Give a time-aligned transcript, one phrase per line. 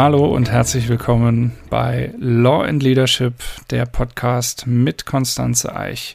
[0.00, 3.34] Hallo und herzlich willkommen bei Law and Leadership,
[3.70, 6.14] der Podcast mit Konstanze Eich.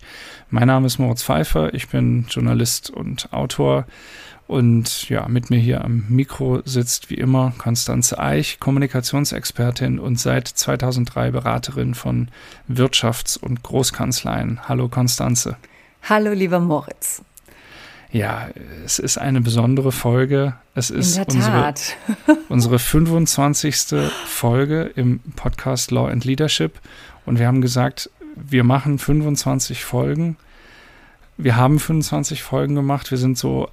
[0.50, 3.86] Mein Name ist Moritz Pfeiffer, ich bin Journalist und Autor
[4.48, 10.48] und ja, mit mir hier am Mikro sitzt wie immer Konstanze Eich, Kommunikationsexpertin und seit
[10.48, 12.30] 2003 Beraterin von
[12.70, 14.62] Wirtschafts- und Großkanzleien.
[14.70, 15.58] Hallo Konstanze.
[16.04, 17.22] Hallo lieber Moritz.
[18.13, 18.49] Ja,
[18.85, 20.54] es ist eine besondere Folge.
[20.76, 21.73] Es ist unsere,
[22.48, 23.76] unsere 25.
[24.27, 26.80] Folge im Podcast Law and Leadership.
[27.26, 30.38] Und wir haben gesagt, wir machen 25 Folgen.
[31.38, 33.09] Wir haben 25 Folgen gemacht.
[33.09, 33.68] Wir sind so,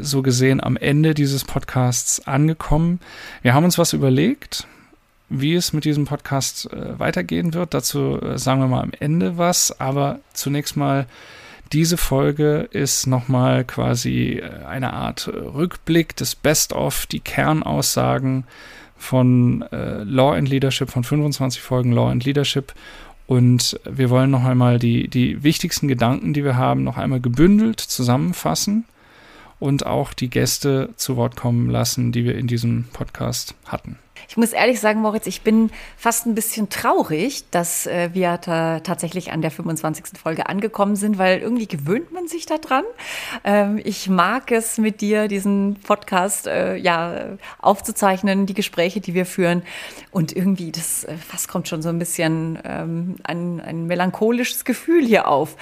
[0.00, 3.00] so gesehen am Ende dieses Podcasts angekommen.
[3.40, 4.66] Wir haben uns was überlegt,
[5.30, 7.72] wie es mit diesem Podcast äh, weitergehen wird.
[7.72, 9.80] Dazu äh, sagen wir mal am Ende was.
[9.80, 11.06] Aber zunächst mal
[11.72, 18.44] diese Folge ist nochmal quasi äh, eine Art äh, Rückblick des Best-of, die Kernaussagen
[18.96, 22.72] von äh, Law and Leadership, von 25 Folgen Law and Leadership.
[23.26, 27.80] Und wir wollen noch einmal die, die wichtigsten Gedanken, die wir haben, noch einmal gebündelt
[27.80, 28.84] zusammenfassen
[29.58, 33.98] und auch die Gäste zu Wort kommen lassen, die wir in diesem Podcast hatten.
[34.28, 38.80] Ich muss ehrlich sagen, Moritz, ich bin fast ein bisschen traurig, dass äh, wir ta
[38.80, 40.18] tatsächlich an der 25.
[40.20, 42.84] Folge angekommen sind, weil irgendwie gewöhnt man sich daran.
[43.44, 49.26] Ähm, ich mag es mit dir, diesen Podcast äh, ja, aufzuzeichnen, die Gespräche, die wir
[49.26, 49.62] führen.
[50.10, 55.04] Und irgendwie, das äh, fast kommt schon so ein bisschen ähm, ein, ein melancholisches Gefühl
[55.04, 55.56] hier auf.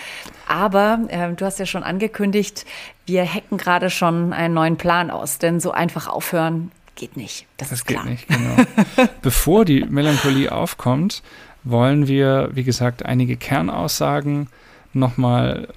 [0.46, 2.66] Aber ähm, du hast ja schon angekündigt,
[3.06, 7.46] wir hacken gerade schon einen neuen Plan aus, denn so einfach aufhören geht nicht.
[7.56, 8.04] Das, das ist klar.
[8.04, 9.08] geht nicht, genau.
[9.22, 11.22] Bevor die Melancholie aufkommt,
[11.64, 14.48] wollen wir, wie gesagt, einige Kernaussagen
[14.92, 15.68] nochmal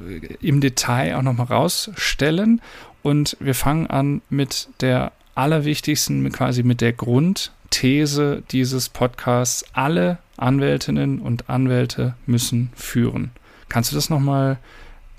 [0.00, 2.60] äh, im Detail auch nochmal rausstellen.
[3.02, 9.64] Und wir fangen an mit der allerwichtigsten, quasi mit der Grundthese dieses Podcasts.
[9.72, 13.30] Alle Anwältinnen und Anwälte müssen führen.
[13.68, 14.58] Kannst du das nochmal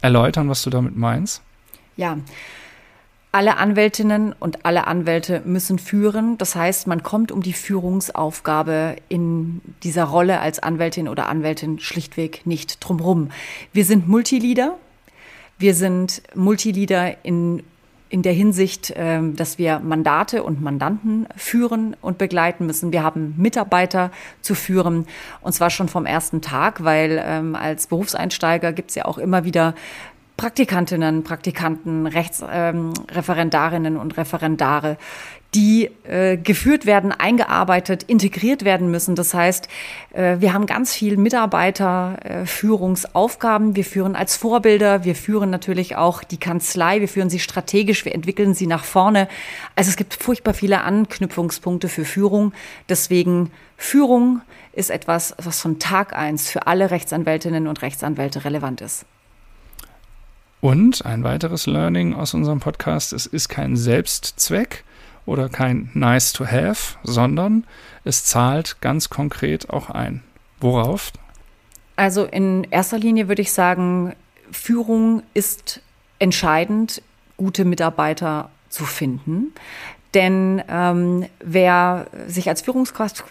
[0.01, 1.41] erläutern, was du damit meinst?
[1.95, 2.17] Ja,
[3.35, 6.37] alle Anwältinnen und alle Anwälte müssen führen.
[6.37, 12.43] Das heißt, man kommt um die Führungsaufgabe in dieser Rolle als Anwältin oder Anwältin schlichtweg
[12.45, 13.31] nicht drumherum.
[13.73, 14.77] Wir sind Multileader.
[15.57, 17.61] Wir sind Multileader in
[18.07, 22.93] in der Hinsicht, ähm, dass wir Mandate und Mandanten führen und begleiten müssen.
[22.93, 25.07] Wir haben Mitarbeiter zu führen
[25.41, 29.43] und zwar schon vom ersten Tag, weil ähm, als Berufseinsteiger gibt es ja auch immer
[29.43, 29.73] wieder
[30.37, 34.97] Praktikantinnen, Praktikanten, Rechtsreferendarinnen ähm, und Referendare,
[35.55, 39.15] die äh, geführt werden, eingearbeitet, integriert werden müssen.
[39.15, 39.69] Das heißt,
[40.13, 43.71] äh, wir haben ganz viel Mitarbeiterführungsaufgaben.
[43.71, 48.03] Äh, wir führen als Vorbilder, wir führen natürlich auch die Kanzlei, wir führen sie strategisch,
[48.03, 49.29] wir entwickeln sie nach vorne.
[49.75, 52.51] Also es gibt furchtbar viele Anknüpfungspunkte für Führung.
[52.89, 54.41] Deswegen Führung
[54.73, 59.05] ist etwas, was von Tag eins für alle Rechtsanwältinnen und Rechtsanwälte relevant ist.
[60.65, 64.83] Und ein weiteres Learning aus unserem Podcast, es ist kein Selbstzweck
[65.27, 67.65] oder kein Nice to Have, sondern
[68.03, 70.23] es zahlt ganz konkret auch ein.
[70.59, 71.11] Worauf?
[71.97, 74.15] Also in erster Linie würde ich sagen,
[74.49, 75.81] Führung ist
[76.17, 77.03] entscheidend,
[77.37, 79.53] gute Mitarbeiter zu finden.
[80.15, 83.23] Denn ähm, wer sich als Führungskraft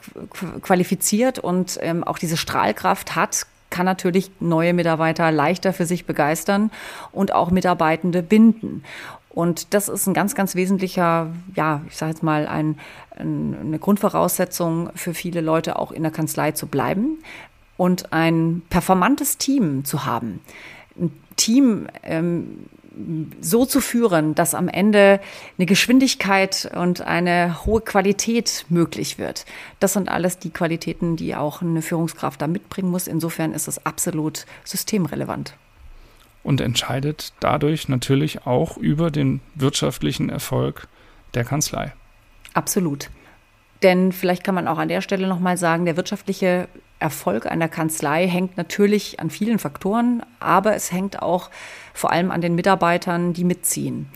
[0.63, 3.45] qualifiziert und ähm, auch diese Strahlkraft hat,
[3.75, 6.71] kann natürlich neue Mitarbeiter leichter für sich begeistern
[7.11, 8.85] und auch Mitarbeitende binden.
[9.31, 12.79] Und das ist ein ganz, ganz wesentlicher, ja, ich sage jetzt mal, ein,
[13.19, 17.19] ein, eine Grundvoraussetzung für viele Leute auch in der Kanzlei zu bleiben
[17.77, 20.39] und ein performantes Team zu haben.
[20.97, 22.67] Ein Team ähm,
[23.41, 25.21] so zu führen, dass am Ende
[25.59, 29.47] eine Geschwindigkeit und eine hohe Qualität möglich wird.
[29.81, 33.07] Das sind alles die Qualitäten, die auch eine Führungskraft da mitbringen muss.
[33.07, 35.57] Insofern ist es absolut systemrelevant.
[36.43, 40.89] Und entscheidet dadurch natürlich auch über den wirtschaftlichen Erfolg
[41.33, 41.93] der Kanzlei.
[42.53, 43.11] Absolut.
[43.83, 46.69] Denn vielleicht kann man auch an der Stelle nochmal sagen, der wirtschaftliche
[47.05, 51.51] Erfolg einer Kanzlei hängt natürlich an vielen Faktoren, aber es hängt auch
[51.93, 54.09] vor allem an den Mitarbeitern, die mitziehen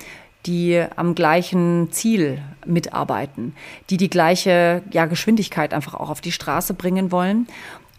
[0.47, 3.55] die am gleichen Ziel mitarbeiten,
[3.91, 7.49] die die gleiche ja, Geschwindigkeit einfach auch auf die Straße bringen wollen.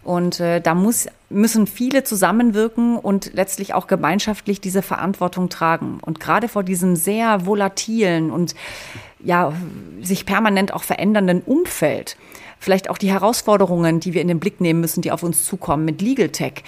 [0.02, 5.98] Und äh, da muss, müssen viele zusammenwirken und letztlich auch gemeinschaftlich diese Verantwortung tragen.
[6.00, 8.54] Und gerade vor diesem sehr volatilen und
[9.22, 9.52] ja,
[10.00, 12.16] sich permanent auch verändernden Umfeld,
[12.60, 15.84] vielleicht auch die Herausforderungen, die wir in den Blick nehmen müssen, die auf uns zukommen
[15.84, 16.62] mit Legal Tech.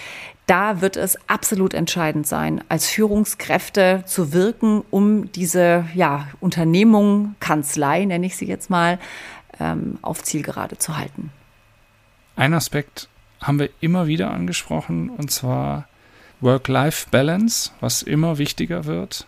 [0.47, 8.05] Da wird es absolut entscheidend sein, als Führungskräfte zu wirken, um diese ja, Unternehmung, Kanzlei
[8.05, 8.99] nenne ich sie jetzt mal,
[9.61, 11.31] ähm, auf Zielgerade zu halten.
[12.35, 13.09] Ein Aspekt
[13.41, 15.87] haben wir immer wieder angesprochen, und zwar
[16.41, 19.27] Work-Life-Balance, was immer wichtiger wird.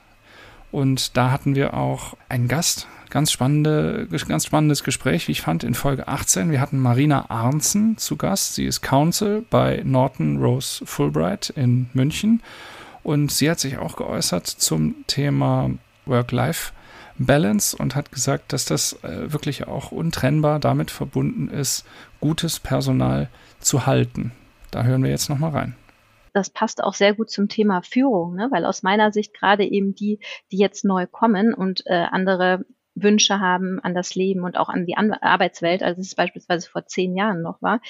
[0.72, 5.64] Und da hatten wir auch einen Gast, ganz, spannende, ganz spannendes Gespräch, wie ich fand,
[5.64, 6.50] in Folge 18.
[6.50, 8.54] Wir hatten Marina Arnzen zu Gast.
[8.54, 12.42] Sie ist Counsel bei Norton Rose Fulbright in München.
[13.02, 15.70] Und sie hat sich auch geäußert zum Thema
[16.06, 21.84] Work-Life-Balance und hat gesagt, dass das äh, wirklich auch untrennbar damit verbunden ist,
[22.20, 23.28] gutes Personal
[23.60, 24.32] zu halten.
[24.70, 25.76] Da hören wir jetzt nochmal rein
[26.34, 28.48] das passt auch sehr gut zum Thema Führung, ne?
[28.50, 30.18] weil aus meiner Sicht gerade eben die,
[30.50, 34.86] die jetzt neu kommen und äh, andere Wünsche haben an das Leben und auch an
[34.86, 37.80] die Arbeitswelt, als es beispielsweise vor zehn Jahren noch war,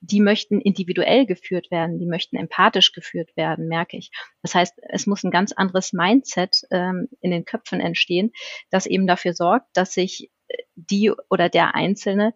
[0.00, 4.10] die möchten individuell geführt werden, die möchten empathisch geführt werden, merke ich.
[4.42, 8.32] Das heißt, es muss ein ganz anderes Mindset ähm, in den Köpfen entstehen,
[8.70, 10.30] das eben dafür sorgt, dass sich
[10.74, 12.32] die oder der Einzelne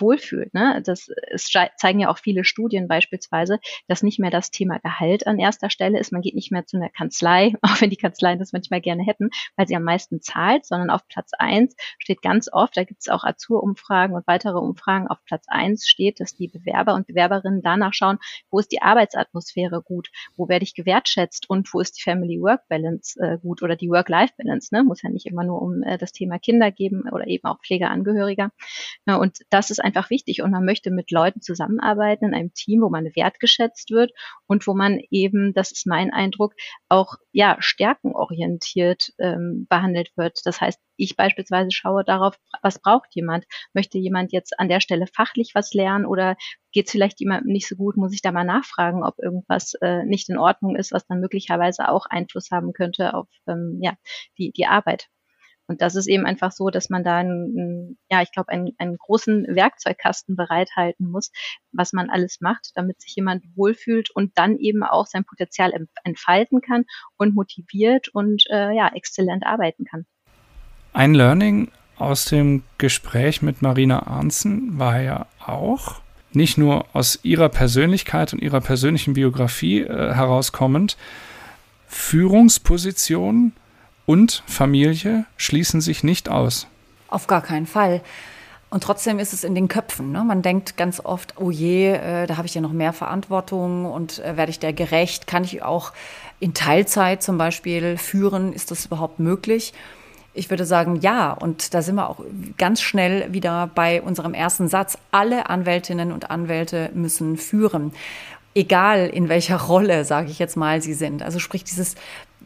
[0.00, 0.54] wohlfühlt.
[0.54, 0.82] Ne?
[0.84, 3.58] Das es zeigen ja auch viele Studien beispielsweise,
[3.88, 6.12] dass nicht mehr das Thema Gehalt an erster Stelle ist.
[6.12, 9.30] Man geht nicht mehr zu einer Kanzlei, auch wenn die Kanzleien das manchmal gerne hätten,
[9.56, 13.08] weil sie am meisten zahlt, sondern auf Platz eins steht ganz oft, da gibt es
[13.08, 17.94] auch Azur-Umfragen und weitere Umfragen, auf Platz eins steht, dass die Bewerber und Bewerberinnen danach
[17.94, 18.18] schauen,
[18.50, 23.38] wo ist die Arbeitsatmosphäre gut, wo werde ich gewertschätzt und wo ist die Family-Work-Balance äh,
[23.38, 24.74] gut oder die Work-Life-Balance.
[24.74, 24.84] Ne?
[24.84, 28.50] Muss ja nicht immer nur um äh, das Thema Kinder geben oder eben auch Pflegeangehöriger.
[29.06, 32.82] Ja, und das ist einfach wichtig und man möchte mit Leuten zusammenarbeiten in einem Team,
[32.82, 34.12] wo man wertgeschätzt wird
[34.46, 36.54] und wo man eben, das ist mein Eindruck,
[36.88, 40.40] auch ja stärkenorientiert ähm, behandelt wird.
[40.44, 43.44] Das heißt, ich beispielsweise schaue darauf, was braucht jemand?
[43.72, 46.36] Möchte jemand jetzt an der Stelle fachlich was lernen oder
[46.72, 47.96] geht es vielleicht jemandem nicht so gut?
[47.96, 51.88] Muss ich da mal nachfragen, ob irgendwas äh, nicht in Ordnung ist, was dann möglicherweise
[51.88, 53.94] auch Einfluss haben könnte auf ähm, ja,
[54.38, 55.08] die, die Arbeit?
[55.72, 58.98] Und das ist eben einfach so, dass man da, einen, ja, ich glaube, einen, einen
[58.98, 61.30] großen Werkzeugkasten bereithalten muss,
[61.72, 65.72] was man alles macht, damit sich jemand wohlfühlt und dann eben auch sein Potenzial
[66.04, 66.84] entfalten kann
[67.16, 70.04] und motiviert und äh, ja, exzellent arbeiten kann.
[70.92, 76.02] Ein Learning aus dem Gespräch mit Marina Arnzen war ja auch,
[76.34, 80.98] nicht nur aus ihrer Persönlichkeit und ihrer persönlichen Biografie äh, herauskommend,
[81.86, 83.54] Führungspositionen
[84.06, 86.66] und Familie schließen sich nicht aus.
[87.08, 88.00] Auf gar keinen Fall.
[88.70, 90.12] Und trotzdem ist es in den Köpfen.
[90.12, 90.24] Ne?
[90.24, 94.18] Man denkt ganz oft, oh je, äh, da habe ich ja noch mehr Verantwortung und
[94.20, 95.26] äh, werde ich der gerecht?
[95.26, 95.92] Kann ich auch
[96.40, 98.54] in Teilzeit zum Beispiel führen?
[98.54, 99.74] Ist das überhaupt möglich?
[100.32, 101.32] Ich würde sagen, ja.
[101.32, 102.24] Und da sind wir auch
[102.56, 104.96] ganz schnell wieder bei unserem ersten Satz.
[105.10, 107.92] Alle Anwältinnen und Anwälte müssen führen
[108.54, 111.22] egal in welcher Rolle, sage ich jetzt mal, sie sind.
[111.22, 111.94] Also sprich dieses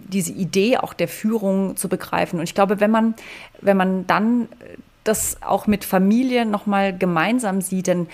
[0.08, 2.38] diese Idee auch der Führung zu begreifen.
[2.38, 3.14] Und ich glaube, wenn man,
[3.60, 4.48] wenn man dann
[5.04, 8.08] das auch mit Familie nochmal gemeinsam sieht, dann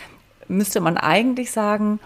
[0.49, 2.01] müsste man eigentlich sagen,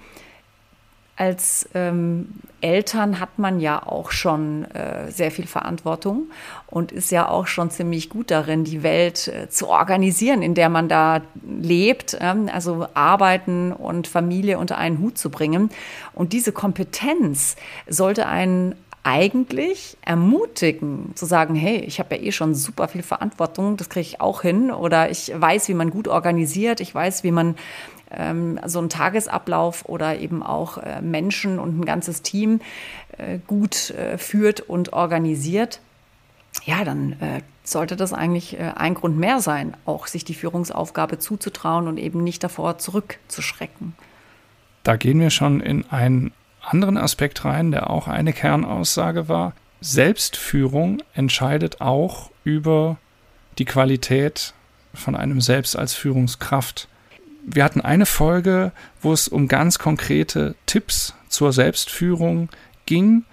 [1.16, 2.28] als ähm,
[2.60, 6.30] Eltern hat man ja auch schon äh, sehr viel Verantwortung
[6.66, 10.68] und ist ja auch schon ziemlich gut darin, die Welt äh, zu organisieren, in der
[10.68, 15.70] man da lebt, ähm, also arbeiten und Familie unter einen Hut zu bringen.
[16.12, 17.56] Und diese Kompetenz
[17.88, 18.74] sollte einen
[19.06, 24.04] eigentlich ermutigen, zu sagen, hey, ich habe ja eh schon super viel Verantwortung, das kriege
[24.04, 24.72] ich auch hin.
[24.72, 27.54] Oder ich weiß, wie man gut organisiert, ich weiß, wie man
[28.10, 32.60] ähm, so einen Tagesablauf oder eben auch äh, Menschen und ein ganzes Team
[33.16, 35.80] äh, gut äh, führt und organisiert.
[36.64, 41.20] Ja, dann äh, sollte das eigentlich äh, ein Grund mehr sein, auch sich die Führungsaufgabe
[41.20, 43.94] zuzutrauen und eben nicht davor zurückzuschrecken.
[44.82, 46.32] Da gehen wir schon in ein
[46.66, 49.54] anderen Aspekt rein, der auch eine Kernaussage war.
[49.80, 52.96] Selbstführung entscheidet auch über
[53.58, 54.54] die Qualität
[54.94, 56.88] von einem selbst als Führungskraft.
[57.46, 62.48] Wir hatten eine Folge, wo es um ganz konkrete Tipps zur Selbstführung
[62.86, 63.24] ging.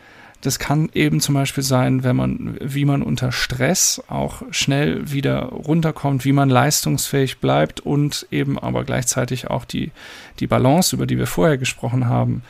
[0.42, 5.44] Das kann eben zum Beispiel sein, wenn man, wie man unter Stress auch schnell wieder
[5.46, 9.92] runterkommt, wie man leistungsfähig bleibt und eben aber gleichzeitig auch die,
[10.40, 12.44] die Balance, über die wir vorher gesprochen haben,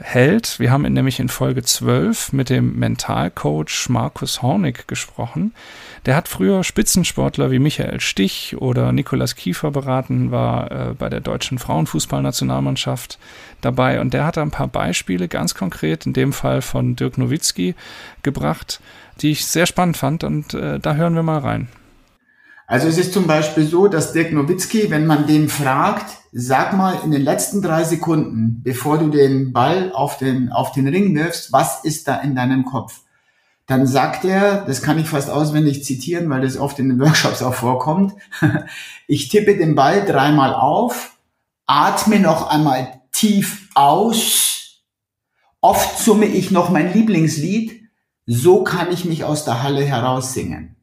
[0.00, 0.58] hält.
[0.58, 5.52] Wir haben nämlich in Folge 12 mit dem Mentalcoach Markus Hornig gesprochen.
[6.06, 11.20] Der hat früher Spitzensportler wie Michael Stich oder Nikolas Kiefer beraten, war äh, bei der
[11.20, 13.18] deutschen Frauenfußballnationalmannschaft
[13.60, 17.74] dabei und der hat ein paar Beispiele ganz konkret, in dem Fall von Dirk Nowitzki,
[18.22, 18.80] gebracht,
[19.20, 21.68] die ich sehr spannend fand und äh, da hören wir mal rein.
[22.72, 27.00] Also es ist zum Beispiel so, dass Dirk Nowitzki, wenn man den fragt, sag mal
[27.04, 31.52] in den letzten drei Sekunden, bevor du den Ball auf den, auf den Ring wirfst,
[31.52, 33.00] was ist da in deinem Kopf?
[33.66, 37.42] dann sagt er, das kann ich fast auswendig zitieren, weil das oft in den Workshops
[37.42, 38.14] auch vorkommt,
[39.06, 41.16] ich tippe den Ball dreimal auf,
[41.66, 44.82] atme noch einmal tief aus,
[45.60, 47.82] oft summe ich noch mein Lieblingslied,
[48.26, 50.76] so kann ich mich aus der Halle heraus singen.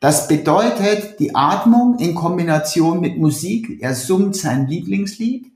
[0.00, 5.46] Das bedeutet, die Atmung in Kombination mit Musik, er summt sein Lieblingslied,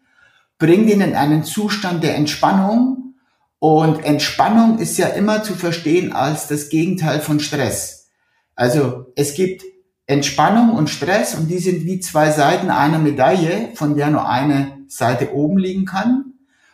[0.59, 3.15] bringt ihn in einen Zustand der Entspannung
[3.59, 8.09] und Entspannung ist ja immer zu verstehen als das Gegenteil von Stress.
[8.55, 9.65] Also es gibt
[10.07, 14.79] Entspannung und Stress und die sind wie zwei Seiten einer Medaille, von der nur eine
[14.89, 16.33] Seite oben liegen kann.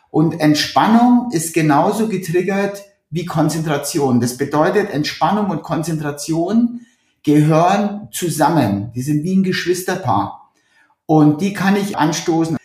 [0.09, 4.19] Und Entspannung ist genauso getriggert wie Konzentration.
[4.19, 6.81] Das bedeutet, Entspannung und Konzentration
[7.23, 8.91] gehören zusammen.
[8.93, 10.51] Die sind wie ein Geschwisterpaar.
[11.05, 12.57] Und die kann ich anstoßen,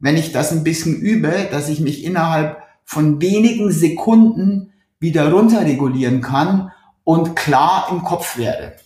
[0.00, 6.20] wenn ich das ein bisschen übe, dass ich mich innerhalb von wenigen Sekunden wieder runterregulieren
[6.20, 6.72] kann
[7.04, 8.76] und klar im Kopf werde.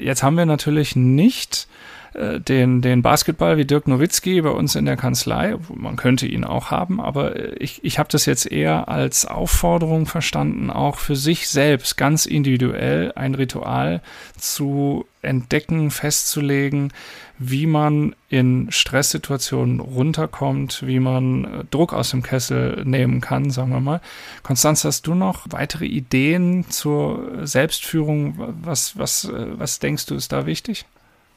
[0.00, 1.68] Jetzt haben wir natürlich nicht
[2.16, 5.56] äh, den, den Basketball wie Dirk Nowitzki bei uns in der Kanzlei.
[5.74, 10.06] Man könnte ihn auch haben, aber äh, ich, ich habe das jetzt eher als Aufforderung
[10.06, 14.00] verstanden, auch für sich selbst ganz individuell ein Ritual
[14.38, 16.92] zu entdecken, festzulegen,
[17.38, 23.72] wie man in Stresssituationen runterkommt, wie man äh, Druck aus dem Kessel nehmen kann, sagen
[23.72, 24.00] wir mal.
[24.42, 28.54] Konstanz, hast du noch weitere Ideen zur Selbstführung?
[28.62, 30.86] Was, was, was denkst du, ist da wichtig?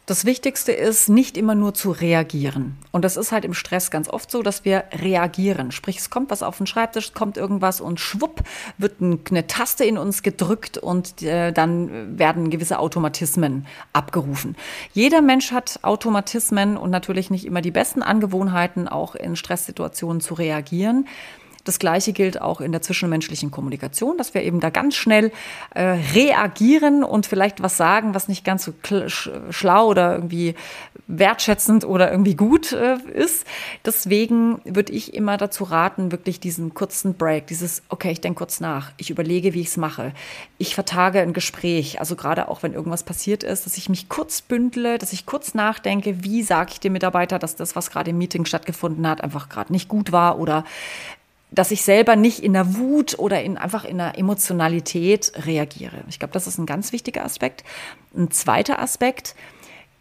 [0.09, 2.75] Das Wichtigste ist, nicht immer nur zu reagieren.
[2.91, 5.71] Und das ist halt im Stress ganz oft so, dass wir reagieren.
[5.71, 8.41] Sprich, es kommt was auf den Schreibtisch, kommt irgendwas und schwupp
[8.79, 14.55] wird eine Taste in uns gedrückt und äh, dann werden gewisse Automatismen abgerufen.
[14.93, 20.33] Jeder Mensch hat Automatismen und natürlich nicht immer die besten Angewohnheiten, auch in Stresssituationen zu
[20.33, 21.05] reagieren.
[21.69, 25.31] Das Gleiche gilt auch in der zwischenmenschlichen Kommunikation, dass wir eben da ganz schnell
[25.75, 28.73] äh, reagieren und vielleicht was sagen, was nicht ganz so
[29.51, 30.55] schlau oder irgendwie
[31.05, 33.45] wertschätzend oder irgendwie gut äh, ist.
[33.85, 38.59] Deswegen würde ich immer dazu raten, wirklich diesen kurzen Break, dieses, okay, ich denke kurz
[38.59, 40.13] nach, ich überlege, wie ich es mache.
[40.57, 44.41] Ich vertage ein Gespräch, also gerade auch, wenn irgendwas passiert ist, dass ich mich kurz
[44.41, 48.17] bündle, dass ich kurz nachdenke, wie sage ich dem Mitarbeiter, dass das, was gerade im
[48.17, 50.63] Meeting stattgefunden hat, einfach gerade nicht gut war oder
[51.51, 56.03] dass ich selber nicht in der Wut oder in, einfach in der Emotionalität reagiere.
[56.07, 57.63] Ich glaube, das ist ein ganz wichtiger Aspekt.
[58.15, 59.35] Ein zweiter Aspekt,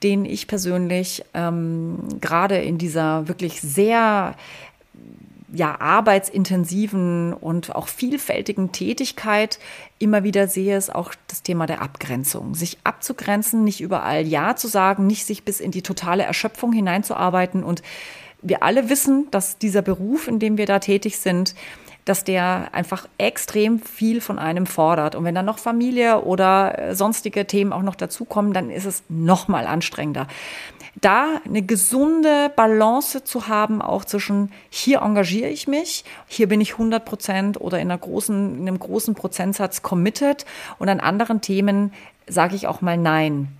[0.03, 4.35] den ich persönlich ähm, gerade in dieser wirklich sehr
[5.53, 9.59] ja, arbeitsintensiven und auch vielfältigen Tätigkeit
[9.99, 12.55] immer wieder sehe, ist auch das Thema der Abgrenzung.
[12.55, 17.65] Sich abzugrenzen, nicht überall Ja zu sagen, nicht sich bis in die totale Erschöpfung hineinzuarbeiten
[17.65, 17.83] und
[18.43, 21.55] wir alle wissen, dass dieser Beruf, in dem wir da tätig sind,
[22.09, 25.15] dass der einfach extrem viel von einem fordert.
[25.15, 29.03] Und wenn dann noch Familie oder äh, sonstige Themen auch noch dazukommen, dann ist es
[29.09, 30.27] noch mal anstrengender.
[31.01, 36.73] Da eine gesunde Balance zu haben, auch zwischen hier engagiere ich mich, hier bin ich
[36.73, 40.45] 100 Prozent oder in, einer großen, in einem großen Prozentsatz committed
[40.79, 41.93] und an anderen Themen
[42.27, 43.58] sage ich auch mal Nein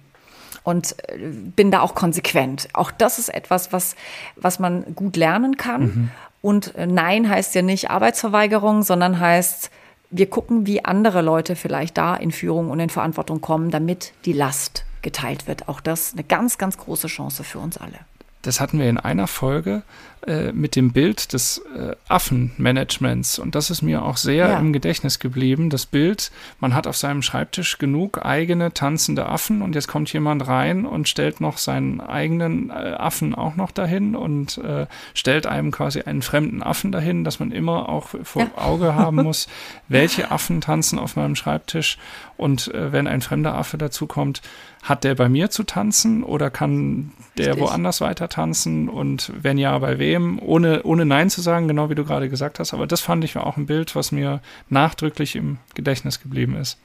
[0.63, 2.69] und äh, bin da auch konsequent.
[2.73, 3.97] Auch das ist etwas, was,
[4.37, 5.83] was man gut lernen kann.
[5.83, 6.11] Mhm.
[6.41, 9.71] Und äh, Nein heißt ja nicht Arbeitsverweigerung, sondern heißt,
[10.11, 14.33] wir gucken, wie andere Leute vielleicht da in Führung und in Verantwortung kommen, damit die
[14.33, 15.69] Last geteilt wird.
[15.69, 17.99] Auch das eine ganz, ganz große Chance für uns alle.
[18.43, 19.83] Das hatten wir in einer Folge
[20.27, 23.39] äh, mit dem Bild des äh, Affenmanagements.
[23.39, 24.59] Und das ist mir auch sehr ja.
[24.59, 25.71] im Gedächtnis geblieben.
[25.71, 30.47] Das Bild, man hat auf seinem Schreibtisch genug eigene tanzende Affen und jetzt kommt jemand
[30.49, 35.71] rein und stellt noch seinen eigenen äh, Affen auch noch dahin und äh, stellt einem
[35.71, 38.51] quasi einen fremden Affen dahin, dass man immer auch vor ja.
[38.63, 39.49] Auge haben muss,
[39.89, 41.99] welche Affen tanzen auf meinem Schreibtisch.
[42.37, 44.43] Und äh, wenn ein fremder Affe dazukommt,
[44.83, 47.63] hat der bei mir zu tanzen oder kann der Richtig.
[47.63, 48.89] woanders weiter tanzen?
[48.89, 50.08] Und wenn ja, bei wem?
[50.17, 52.75] Ohne, ohne Nein zu sagen, genau wie du gerade gesagt hast.
[52.75, 56.79] Aber das fand ich auch ein Bild, was mir nachdrücklich im Gedächtnis geblieben ist.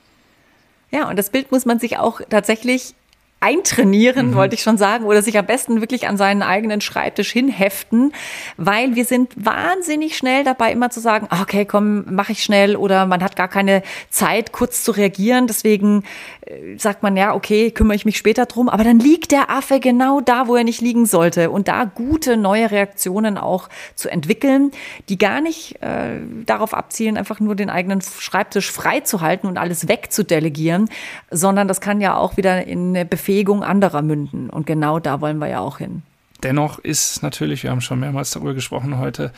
[0.92, 2.94] Ja, und das Bild muss man sich auch tatsächlich
[3.44, 4.36] eintrainieren, mhm.
[4.36, 8.14] wollte ich schon sagen, oder sich am besten wirklich an seinen eigenen Schreibtisch hinheften,
[8.56, 12.78] weil wir sind wahnsinnig schnell dabei, immer zu sagen, ah, okay, komm, mach ich schnell,
[12.78, 15.48] oder man hat gar keine Zeit, kurz zu reagieren.
[15.48, 16.04] Deswegen
[16.46, 19.82] äh, sagt man ja, okay, kümmere ich mich später drum, aber dann liegt der Affe
[19.82, 21.50] genau da, wo er nicht liegen sollte.
[21.50, 24.72] Und da gute neue Reaktionen auch zu entwickeln,
[25.10, 30.90] die gar nicht äh, darauf abzielen, einfach nur den eigenen Schreibtisch freizuhalten und alles wegzudelegieren,
[31.30, 34.52] sondern das kann ja auch wieder in Befehl Befähigung anderer münden.
[34.52, 36.04] Und genau da wollen wir ja auch hin.
[36.44, 39.32] Dennoch ist natürlich, wir haben schon mehrmals darüber gesprochen heute,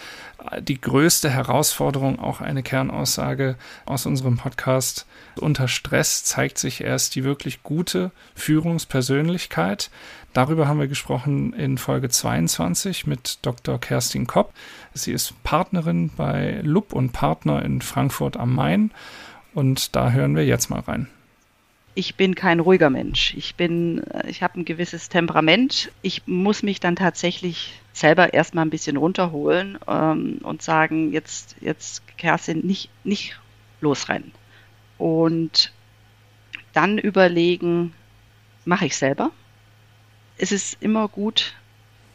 [0.60, 5.06] die größte Herausforderung auch eine Kernaussage aus unserem Podcast.
[5.40, 9.92] Unter Stress zeigt sich erst die wirklich gute Führungspersönlichkeit.
[10.34, 13.80] Darüber haben wir gesprochen in Folge 22 mit Dr.
[13.80, 14.52] Kerstin Kopp.
[14.94, 18.92] Sie ist Partnerin bei Lupp und Partner in Frankfurt am Main.
[19.54, 21.08] Und da hören wir jetzt mal rein
[21.96, 23.34] ich bin kein ruhiger Mensch.
[23.36, 25.92] Ich bin, äh, ich habe ein gewisses Temperament.
[26.02, 32.04] Ich muss mich dann tatsächlich selber erstmal ein bisschen runterholen ähm, und sagen, jetzt, jetzt
[32.18, 33.40] Kerstin, nicht, nicht
[33.80, 34.34] losrennen.
[34.98, 35.72] Und
[36.74, 37.94] dann überlegen,
[38.66, 39.32] mache ich selber?
[40.38, 41.56] Es ist immer gut,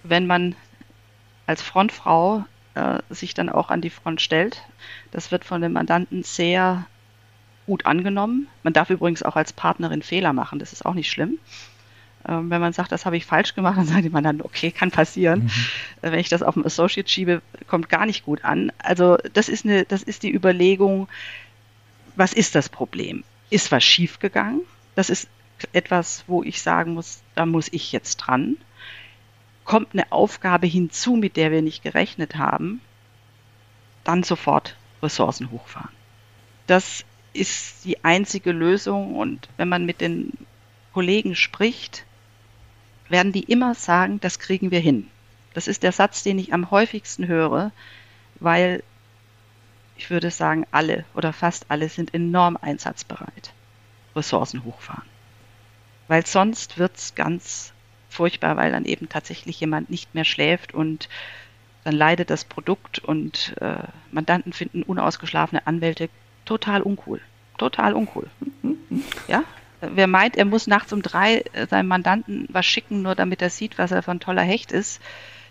[0.02, 0.54] wenn man
[1.46, 2.44] als Frontfrau
[2.74, 4.62] äh, sich dann auch an die Front stellt.
[5.10, 6.86] Das wird von den Mandanten sehr
[7.70, 8.48] gut angenommen.
[8.64, 11.38] Man darf übrigens auch als Partnerin Fehler machen, das ist auch nicht schlimm.
[12.28, 14.90] Ähm, wenn man sagt, das habe ich falsch gemacht, dann sagt man dann, okay, kann
[14.90, 15.44] passieren.
[15.44, 15.50] Mhm.
[16.02, 18.72] Äh, wenn ich das auf dem Associate schiebe, kommt gar nicht gut an.
[18.78, 21.08] Also das ist eine, das ist die Überlegung,
[22.16, 23.22] was ist das Problem?
[23.50, 24.62] Ist was schiefgegangen?
[24.96, 25.28] Das ist
[25.72, 28.56] etwas, wo ich sagen muss, da muss ich jetzt dran.
[29.64, 32.80] Kommt eine Aufgabe hinzu, mit der wir nicht gerechnet haben,
[34.02, 35.94] dann sofort Ressourcen hochfahren.
[36.66, 39.16] Das ist die einzige Lösung.
[39.16, 40.32] Und wenn man mit den
[40.92, 42.04] Kollegen spricht,
[43.08, 45.08] werden die immer sagen, das kriegen wir hin.
[45.54, 47.72] Das ist der Satz, den ich am häufigsten höre,
[48.38, 48.82] weil
[49.96, 53.52] ich würde sagen, alle oder fast alle sind enorm einsatzbereit.
[54.16, 55.08] Ressourcen hochfahren.
[56.08, 57.72] Weil sonst wird es ganz
[58.08, 61.08] furchtbar, weil dann eben tatsächlich jemand nicht mehr schläft und
[61.84, 66.08] dann leidet das Produkt und äh, Mandanten finden unausgeschlafene Anwälte
[66.50, 67.20] total uncool.
[67.58, 68.26] Total uncool.
[69.28, 69.44] Ja?
[69.80, 73.50] Wer meint, er muss nachts um drei äh, seinem Mandanten was schicken, nur damit er
[73.50, 75.00] sieht, was er ein toller Hecht ist,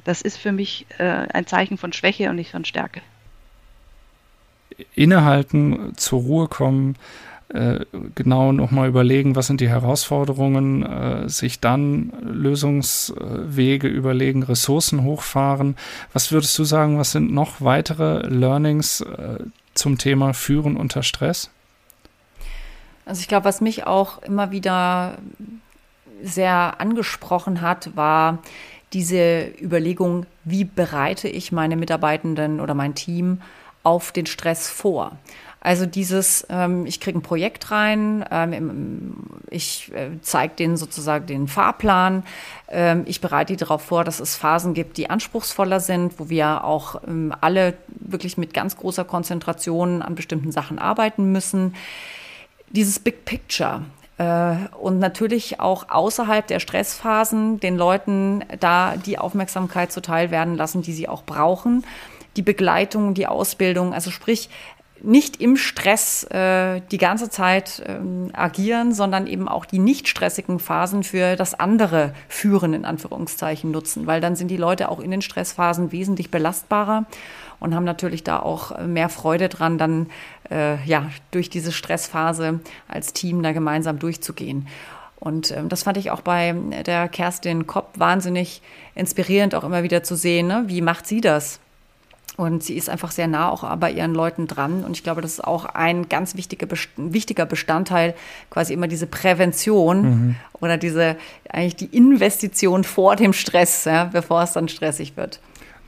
[0.04, 3.02] das ist für mich äh, ein Zeichen von Schwäche und nicht von Stärke.
[4.94, 6.96] Innehalten, zur Ruhe kommen,
[7.50, 15.76] äh, genau nochmal überlegen, was sind die Herausforderungen, äh, sich dann Lösungswege überlegen, Ressourcen hochfahren.
[16.14, 19.40] Was würdest du sagen, was sind noch weitere Learnings äh,
[19.74, 21.50] zum Thema Führen unter Stress?
[23.06, 25.18] Also ich glaube, was mich auch immer wieder
[26.22, 28.40] sehr angesprochen hat, war
[28.94, 33.42] diese Überlegung, wie bereite ich meine Mitarbeitenden oder mein Team
[33.84, 35.18] auf den Stress vor.
[35.62, 39.16] Also dieses, ähm, ich kriege ein Projekt rein, ähm,
[39.50, 42.24] ich äh, zeige denen sozusagen den Fahrplan,
[42.70, 46.64] ähm, ich bereite die darauf vor, dass es Phasen gibt, die anspruchsvoller sind, wo wir
[46.64, 51.76] auch ähm, alle wirklich mit ganz großer Konzentration an bestimmten Sachen arbeiten müssen.
[52.70, 53.82] Dieses Big Picture,
[54.20, 60.82] äh, und natürlich auch außerhalb der Stressphasen den Leuten da die Aufmerksamkeit zuteil werden lassen,
[60.82, 61.86] die sie auch brauchen.
[62.36, 64.50] Die Begleitung, die Ausbildung, also sprich,
[65.04, 70.60] nicht im Stress äh, die ganze Zeit ähm, agieren, sondern eben auch die nicht stressigen
[70.60, 75.12] Phasen für das andere Führen in Anführungszeichen nutzen, weil dann sind die Leute auch in
[75.12, 77.06] den Stressphasen wesentlich belastbarer
[77.60, 80.08] und haben natürlich da auch mehr Freude dran, dann
[80.50, 84.68] äh, ja durch diese Stressphase als Team da gemeinsam durchzugehen.
[85.20, 88.62] Und ähm, das fand ich auch bei der Kerstin Kopp wahnsinnig
[88.96, 90.64] inspirierend, auch immer wieder zu sehen, ne?
[90.68, 91.60] wie macht sie das?
[92.38, 94.84] Und sie ist einfach sehr nah auch bei ihren Leuten dran.
[94.84, 98.16] Und ich glaube, das ist auch ein ganz wichtiger, wichtiger Bestandteil,
[98.50, 100.36] quasi immer diese Prävention mhm.
[100.60, 101.18] oder diese
[101.50, 105.40] eigentlich die Investition vor dem Stress, ja, bevor es dann stressig wird.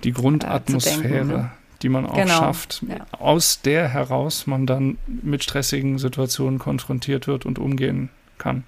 [0.04, 1.08] Die Grundatmosphäre.
[1.08, 1.52] Äh, denken, ne?
[1.82, 2.38] die man auch genau.
[2.38, 3.06] schafft, ja.
[3.18, 8.64] aus der heraus man dann mit stressigen Situationen konfrontiert wird und umgehen kann.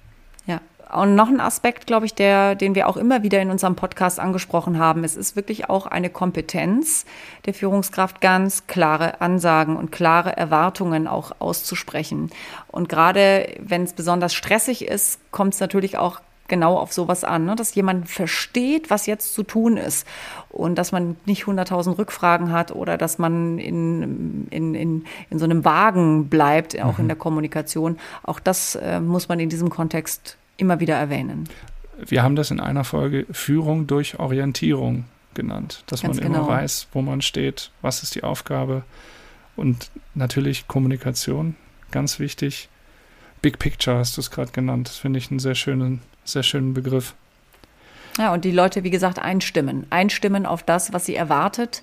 [0.94, 4.20] Und noch ein Aspekt, glaube ich, der, den wir auch immer wieder in unserem Podcast
[4.20, 5.02] angesprochen haben.
[5.02, 7.04] Es ist wirklich auch eine Kompetenz
[7.46, 12.30] der Führungskraft, ganz klare Ansagen und klare Erwartungen auch auszusprechen.
[12.68, 17.46] Und gerade wenn es besonders stressig ist, kommt es natürlich auch genau auf sowas an,
[17.46, 17.56] ne?
[17.56, 20.06] dass jemand versteht, was jetzt zu tun ist
[20.50, 25.44] und dass man nicht 100.000 Rückfragen hat oder dass man in, in, in, in so
[25.44, 27.04] einem Wagen bleibt, auch mhm.
[27.04, 27.98] in der Kommunikation.
[28.22, 31.48] Auch das äh, muss man in diesem Kontext immer wieder erwähnen.
[31.98, 36.38] Wir haben das in einer Folge Führung durch Orientierung genannt, dass Ganz man genau.
[36.40, 38.84] immer weiß, wo man steht, was ist die Aufgabe
[39.56, 41.56] und natürlich Kommunikation,
[41.90, 42.68] ganz wichtig.
[43.42, 46.74] Big Picture hast du es gerade genannt, das finde ich einen sehr schönen, sehr schönen
[46.74, 47.14] Begriff.
[48.18, 49.86] Ja, und die Leute, wie gesagt, einstimmen.
[49.90, 51.82] Einstimmen auf das, was sie erwartet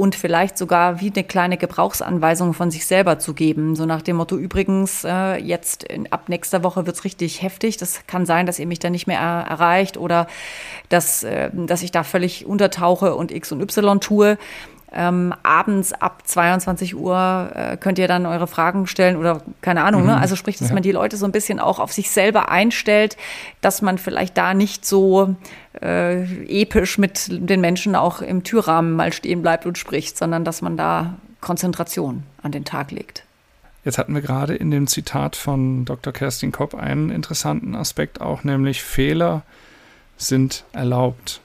[0.00, 3.76] und vielleicht sogar wie eine kleine Gebrauchsanweisung von sich selber zu geben.
[3.76, 7.76] So nach dem Motto, übrigens, äh, jetzt in, ab nächster Woche wird's richtig heftig.
[7.76, 10.26] Das kann sein, dass ihr mich dann nicht mehr er erreicht oder
[10.88, 14.38] dass, äh, dass ich da völlig untertauche und X und Y tue.
[14.92, 20.02] Ähm, abends ab 22 Uhr äh, könnt ihr dann eure Fragen stellen oder keine Ahnung.
[20.02, 20.08] Ne?
[20.08, 20.14] Mhm.
[20.14, 20.20] Ne?
[20.20, 20.74] Also sprich, dass ja.
[20.74, 23.16] man die Leute so ein bisschen auch auf sich selber einstellt,
[23.60, 25.36] dass man vielleicht da nicht so
[25.80, 30.60] äh, episch mit den Menschen auch im Türrahmen mal stehen bleibt und spricht, sondern dass
[30.60, 33.24] man da Konzentration an den Tag legt.
[33.84, 36.12] Jetzt hatten wir gerade in dem Zitat von Dr.
[36.12, 39.42] Kerstin Kopp einen interessanten Aspekt auch, nämlich Fehler
[40.16, 41.40] sind erlaubt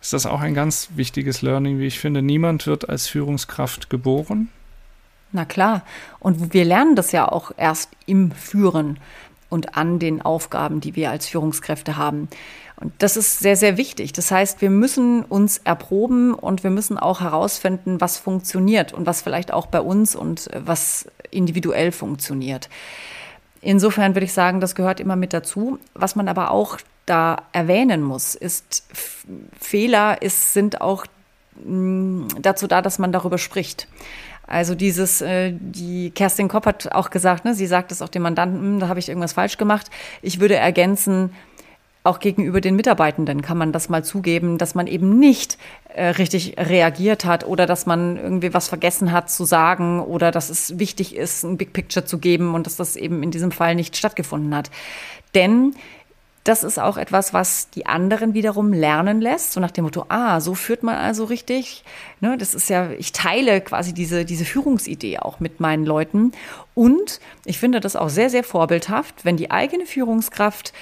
[0.00, 2.22] ist das auch ein ganz wichtiges Learning, wie ich finde.
[2.22, 4.48] Niemand wird als Führungskraft geboren.
[5.32, 5.82] Na klar.
[6.20, 8.98] Und wir lernen das ja auch erst im Führen
[9.48, 12.28] und an den Aufgaben, die wir als Führungskräfte haben.
[12.78, 14.12] Und das ist sehr, sehr wichtig.
[14.12, 19.22] Das heißt, wir müssen uns erproben und wir müssen auch herausfinden, was funktioniert und was
[19.22, 22.68] vielleicht auch bei uns und was individuell funktioniert.
[23.62, 25.78] Insofern würde ich sagen, das gehört immer mit dazu.
[25.94, 28.84] Was man aber auch da erwähnen muss, ist,
[29.58, 31.06] Fehler ist, sind auch
[31.64, 33.88] mh, dazu da, dass man darüber spricht.
[34.46, 38.22] Also dieses, äh, die Kerstin Kopp hat auch gesagt, ne, sie sagt es auch dem
[38.22, 39.90] Mandanten, hm, da habe ich irgendwas falsch gemacht.
[40.22, 41.30] Ich würde ergänzen,
[42.04, 45.58] auch gegenüber den Mitarbeitenden kann man das mal zugeben, dass man eben nicht
[45.92, 50.48] äh, richtig reagiert hat oder dass man irgendwie was vergessen hat zu sagen oder dass
[50.48, 53.74] es wichtig ist, ein Big Picture zu geben und dass das eben in diesem Fall
[53.74, 54.70] nicht stattgefunden hat.
[55.34, 55.74] Denn
[56.48, 60.40] das ist auch etwas, was die anderen wiederum lernen lässt, so nach dem Motto, ah,
[60.40, 61.84] so führt man also richtig.
[62.20, 66.32] Ne, das ist ja, ich teile quasi diese, diese Führungsidee auch mit meinen Leuten.
[66.74, 70.72] Und ich finde das auch sehr, sehr vorbildhaft, wenn die eigene Führungskraft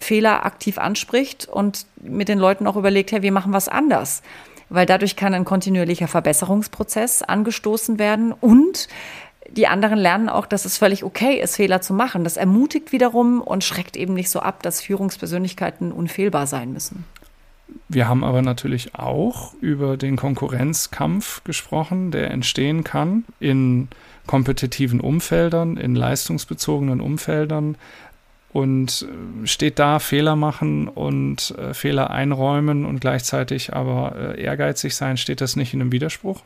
[0.00, 4.22] Fehler aktiv anspricht und mit den Leuten auch überlegt, hey, wir machen was anders.
[4.70, 8.88] Weil dadurch kann ein kontinuierlicher Verbesserungsprozess angestoßen werden und
[9.56, 12.24] die anderen lernen auch, dass es völlig okay ist, Fehler zu machen.
[12.24, 17.04] Das ermutigt wiederum und schreckt eben nicht so ab, dass Führungspersönlichkeiten unfehlbar sein müssen.
[17.88, 23.88] Wir haben aber natürlich auch über den Konkurrenzkampf gesprochen, der entstehen kann in
[24.26, 27.76] kompetitiven Umfeldern, in leistungsbezogenen Umfeldern.
[28.52, 34.96] Und äh, steht da Fehler machen und äh, Fehler einräumen und gleichzeitig aber äh, ehrgeizig
[34.96, 36.42] sein, steht das nicht in einem Widerspruch?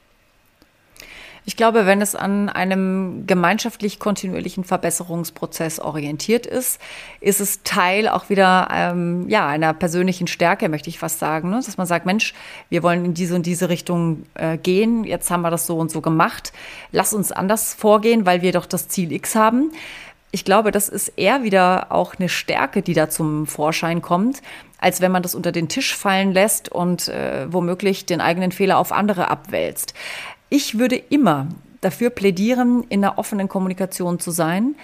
[1.47, 6.81] Ich glaube, wenn es an einem gemeinschaftlich kontinuierlichen Verbesserungsprozess orientiert ist,
[7.21, 11.57] ist es Teil auch wieder ähm, ja einer persönlichen Stärke, möchte ich fast sagen, ne?
[11.57, 12.33] dass man sagt, Mensch,
[12.71, 15.05] wir wollen in diese und diese Richtung äh, gehen.
[15.05, 16.55] Jetzt haben wir das so und so gemacht.
[16.93, 19.71] Lass uns anders vorgehen, weil wir doch das Ziel X haben.
[20.31, 24.43] Ich glaube, das ist eher wieder auch eine Stärke, die da zum Vorschein kommt,
[24.79, 28.79] als wenn man das unter den Tisch fallen lässt und äh, womöglich den eigenen Fehler
[28.79, 29.95] auf andere abwälzt.
[30.57, 31.49] Ich würde immer
[31.81, 34.77] dafür plädieren, in einer offenen Kommunikation zu sein,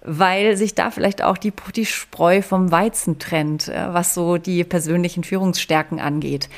[0.00, 4.64] weil sich da vielleicht auch die, die Spreu vom Weizen trennt, äh, was so die
[4.64, 6.48] persönlichen Führungsstärken angeht.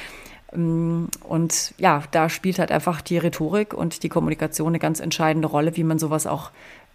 [0.52, 5.48] Ähm, und ja, da spielt halt einfach die Rhetorik und die Kommunikation eine ganz entscheidende
[5.48, 6.52] Rolle, wie man sowas auch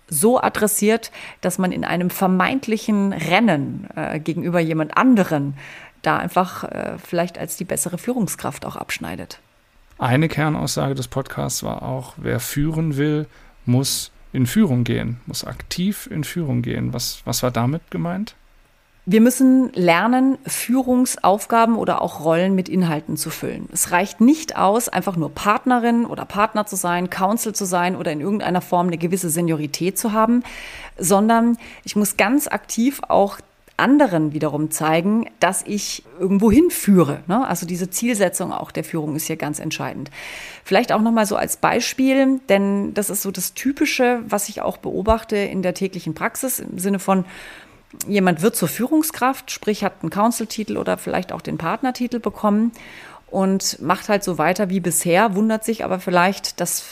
[0.07, 1.11] so adressiert,
[1.41, 5.55] dass man in einem vermeintlichen Rennen äh, gegenüber jemand anderen
[6.03, 9.41] da einfach äh, vielleicht als die bessere Führungskraft auch abschneidet.
[9.97, 13.27] Eine Kernaussage des Podcasts war auch, wer führen will,
[13.65, 16.93] muss in Führung gehen, muss aktiv in Führung gehen.
[16.93, 18.35] Was, was war damit gemeint?
[19.07, 23.69] Wir müssen lernen, Führungsaufgaben oder auch Rollen mit Inhalten zu füllen.
[23.71, 28.11] Es reicht nicht aus, einfach nur Partnerin oder Partner zu sein, Counsel zu sein oder
[28.11, 30.43] in irgendeiner Form eine gewisse Seniorität zu haben,
[30.97, 33.37] sondern ich muss ganz aktiv auch
[33.77, 37.23] anderen wiederum zeigen, dass ich irgendwo hinführe.
[37.27, 37.45] Ne?
[37.45, 40.11] Also diese Zielsetzung auch der Führung ist hier ganz entscheidend.
[40.63, 44.77] Vielleicht auch nochmal so als Beispiel, denn das ist so das Typische, was ich auch
[44.77, 47.25] beobachte in der täglichen Praxis im Sinne von,
[48.07, 52.71] jemand wird zur Führungskraft, sprich hat einen Council-Titel oder vielleicht auch den Partnertitel bekommen
[53.27, 56.85] und macht halt so weiter wie bisher, wundert sich aber vielleicht, dass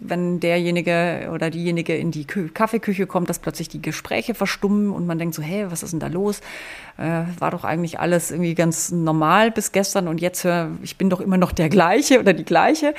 [0.00, 5.06] wenn derjenige oder diejenige in die Kü Kaffeeküche kommt, dass plötzlich die Gespräche verstummen und
[5.06, 6.40] man denkt so, hey, was ist denn da los?
[6.96, 11.10] Äh, war doch eigentlich alles irgendwie ganz normal bis gestern und jetzt hör, ich bin
[11.10, 12.94] doch immer noch der gleiche oder die gleiche.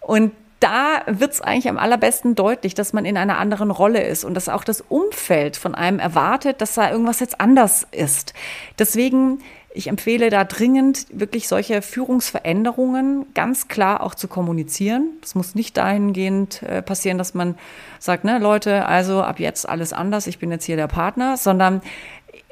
[0.00, 4.24] Und da wird es eigentlich am allerbesten deutlich, dass man in einer anderen Rolle ist
[4.24, 8.32] und dass auch das Umfeld von einem erwartet, dass da irgendwas jetzt anders ist.
[8.78, 9.40] Deswegen
[9.76, 15.10] ich empfehle da dringend, wirklich solche Führungsveränderungen ganz klar auch zu kommunizieren.
[15.20, 17.56] Das muss nicht dahingehend äh, passieren, dass man
[17.98, 21.82] sagt, ne, Leute, also ab jetzt alles anders, ich bin jetzt hier der Partner, sondern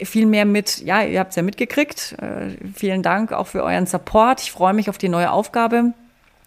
[0.03, 2.17] vielmehr mit, ja, ihr habt es ja mitgekriegt.
[2.21, 4.43] Äh, vielen Dank auch für euren Support.
[4.43, 5.95] Ich freue mich auf die neue Aufgabe.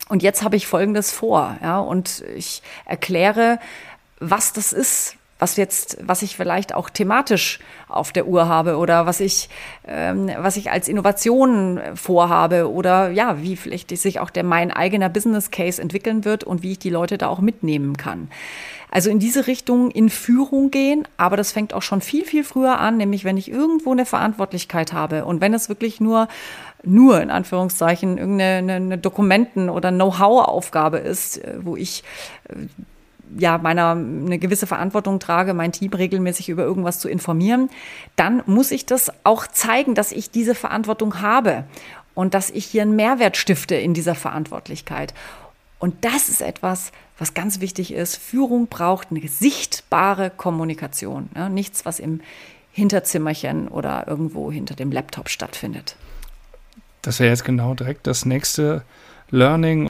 [0.10, 3.60] und jetzt habe ich Folgendes vor, ja, und ich erkläre,
[4.20, 9.06] was das ist, was jetzt, was ich vielleicht auch thematisch auf der Uhr habe oder
[9.06, 9.50] was ich,
[9.88, 15.10] ähm, was ich als Innovation vorhabe oder ja, wie vielleicht sich auch der mein eigener
[15.10, 18.30] Business Case entwickeln wird und wie ich die Leute da auch mitnehmen kann.
[18.89, 22.80] Also in diese Richtung in Führung gehen, aber das fängt auch schon viel, viel früher
[22.80, 26.28] an, nämlich wenn ich irgendwo eine Verantwortlichkeit habe und wenn es wirklich nur
[26.84, 32.04] nur in Anführungszeichen irgendeine eine Dokumenten- oder Know-how-Aufgabe ist, äh, wo ich
[32.50, 32.67] äh,
[33.38, 37.70] ja meiner eine gewisse Verantwortung trage, mein Team regelmäßig über irgendwas zu informieren,
[38.16, 41.63] dann muss ich das auch zeigen, dass ich diese Verantwortung habe
[42.13, 45.13] und dass ich hier einen Mehrwert stifte in dieser Verantwortlichkeit.
[45.80, 48.16] Und das ist etwas, was ganz wichtig ist.
[48.16, 51.30] Führung braucht eine sichtbare Kommunikation.
[51.36, 52.22] Ja, nichts, was im
[52.72, 55.96] Hinterzimmerchen oder irgendwo hinter dem Laptop stattfindet.
[57.02, 58.84] Das wäre jetzt genau direkt das nächste
[59.30, 59.90] Learning.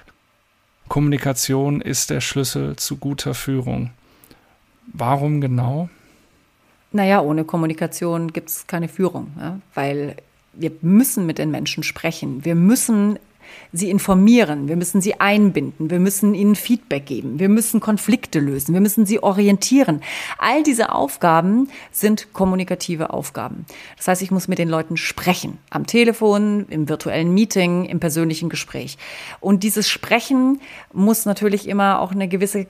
[0.88, 3.91] Kommunikation ist der Schlüssel zu guter Führung.
[4.93, 5.89] Warum genau?
[6.91, 9.60] Naja, ohne Kommunikation gibt es keine Führung, ja?
[9.73, 10.15] weil
[10.54, 12.43] wir müssen mit den Menschen sprechen.
[12.45, 13.19] Wir müssen
[13.71, 18.73] sie informieren, wir müssen sie einbinden, wir müssen ihnen Feedback geben, wir müssen Konflikte lösen,
[18.73, 20.01] wir müssen sie orientieren.
[20.38, 23.65] All diese Aufgaben sind kommunikative Aufgaben.
[23.97, 28.49] Das heißt, ich muss mit den Leuten sprechen, am Telefon, im virtuellen Meeting, im persönlichen
[28.49, 28.97] Gespräch.
[29.39, 30.62] Und dieses Sprechen
[30.93, 32.67] muss natürlich immer auch eine gewisse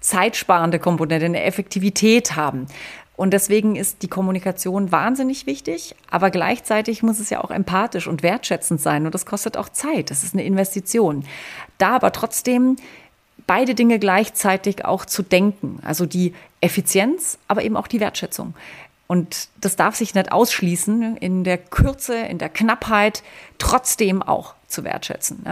[0.00, 2.66] zeitsparende Komponente, eine Effektivität haben.
[3.16, 8.22] Und deswegen ist die Kommunikation wahnsinnig wichtig, aber gleichzeitig muss es ja auch empathisch und
[8.22, 11.24] wertschätzend sein und das kostet auch Zeit, das ist eine Investition.
[11.78, 12.76] Da aber trotzdem
[13.46, 18.54] beide Dinge gleichzeitig auch zu denken, also die Effizienz, aber eben auch die Wertschätzung.
[19.06, 23.22] Und das darf sich nicht ausschließen, in der Kürze, in der Knappheit
[23.58, 25.44] trotzdem auch zu wertschätzen.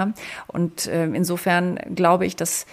[0.48, 2.66] Und äh, insofern glaube ich, dass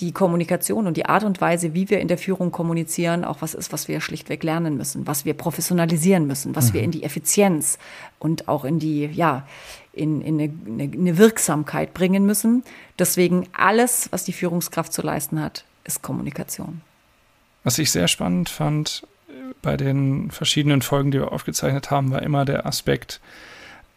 [0.00, 3.54] die Kommunikation und die Art und Weise, wie wir in der Führung kommunizieren, auch was
[3.54, 6.74] ist, was wir schlichtweg lernen müssen, was wir professionalisieren müssen, was mhm.
[6.74, 7.78] wir in die Effizienz
[8.18, 9.46] und auch in die, ja,
[9.92, 12.64] in, in eine, eine Wirksamkeit bringen müssen.
[12.98, 16.80] Deswegen alles, was die Führungskraft zu leisten hat, ist Kommunikation.
[17.62, 19.06] Was ich sehr spannend fand
[19.62, 23.20] bei den verschiedenen Folgen, die wir aufgezeichnet haben, war immer der Aspekt,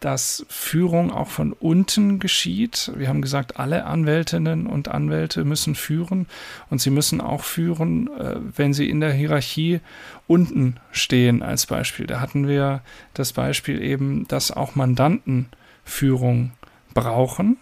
[0.00, 2.92] dass Führung auch von unten geschieht.
[2.96, 6.26] Wir haben gesagt, alle Anwältinnen und Anwälte müssen führen
[6.70, 9.80] und sie müssen auch führen, äh, wenn sie in der Hierarchie
[10.26, 12.06] unten stehen als Beispiel.
[12.06, 12.82] Da hatten wir
[13.14, 15.48] das Beispiel eben, dass auch Mandanten
[15.84, 16.52] Führung
[16.94, 17.56] brauchen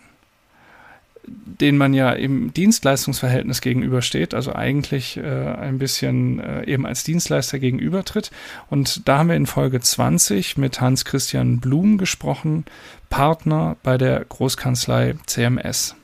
[1.27, 7.59] den man ja im Dienstleistungsverhältnis gegenübersteht, also eigentlich äh, ein bisschen äh, eben als Dienstleister
[7.59, 8.31] gegenübertritt.
[8.69, 12.65] Und da haben wir in Folge 20 mit Hans-Christian Blum gesprochen,
[13.11, 15.97] Partner bei der Großkanzlei CMS.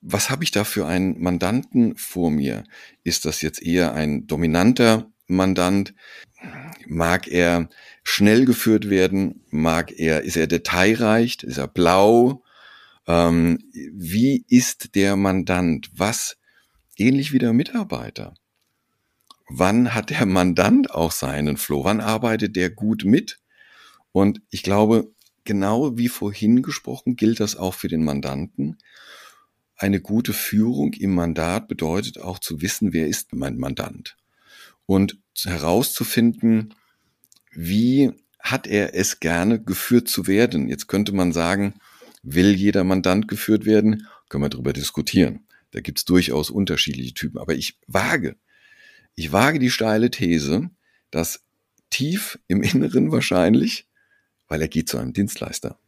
[0.00, 2.64] Was habe ich da für einen Mandanten vor mir?
[3.02, 5.94] Ist das jetzt eher ein dominanter Mandant?
[6.86, 7.68] Mag er
[8.04, 9.44] schnell geführt werden?
[9.50, 11.38] Mag er, ist er detailreich?
[11.42, 12.44] Ist er blau?
[13.08, 15.90] Ähm, wie ist der Mandant?
[15.94, 16.36] Was,
[16.96, 18.34] ähnlich wie der Mitarbeiter?
[19.48, 21.84] Wann hat der Mandant auch seinen Flow?
[21.84, 23.38] Wann arbeitet der gut mit?
[24.12, 25.10] Und ich glaube,
[25.44, 28.76] genau wie vorhin gesprochen, gilt das auch für den Mandanten.
[29.76, 34.18] Eine gute Führung im Mandat bedeutet auch zu wissen, wer ist mein Mandant?
[34.84, 36.74] Und herauszufinden,
[37.52, 40.68] wie hat er es gerne geführt zu werden?
[40.68, 41.74] Jetzt könnte man sagen,
[42.22, 44.06] Will jeder Mandant geführt werden?
[44.28, 45.46] Können wir darüber diskutieren.
[45.70, 47.38] Da gibt's durchaus unterschiedliche Typen.
[47.38, 48.36] Aber ich wage,
[49.14, 50.70] ich wage die steile These,
[51.10, 51.44] dass
[51.90, 53.86] tief im Inneren wahrscheinlich,
[54.46, 55.78] weil er geht zu einem Dienstleister,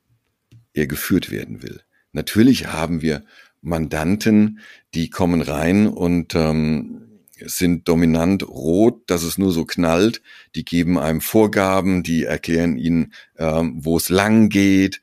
[0.73, 1.83] er geführt werden will.
[2.12, 3.25] Natürlich haben wir
[3.62, 4.61] Mandanten,
[4.95, 7.07] die kommen rein und ähm,
[7.45, 10.23] sind dominant rot, dass es nur so knallt.
[10.55, 15.01] Die geben einem Vorgaben, die erklären ihnen, ähm, wo es lang geht.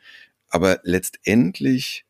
[0.50, 2.06] Aber letztendlich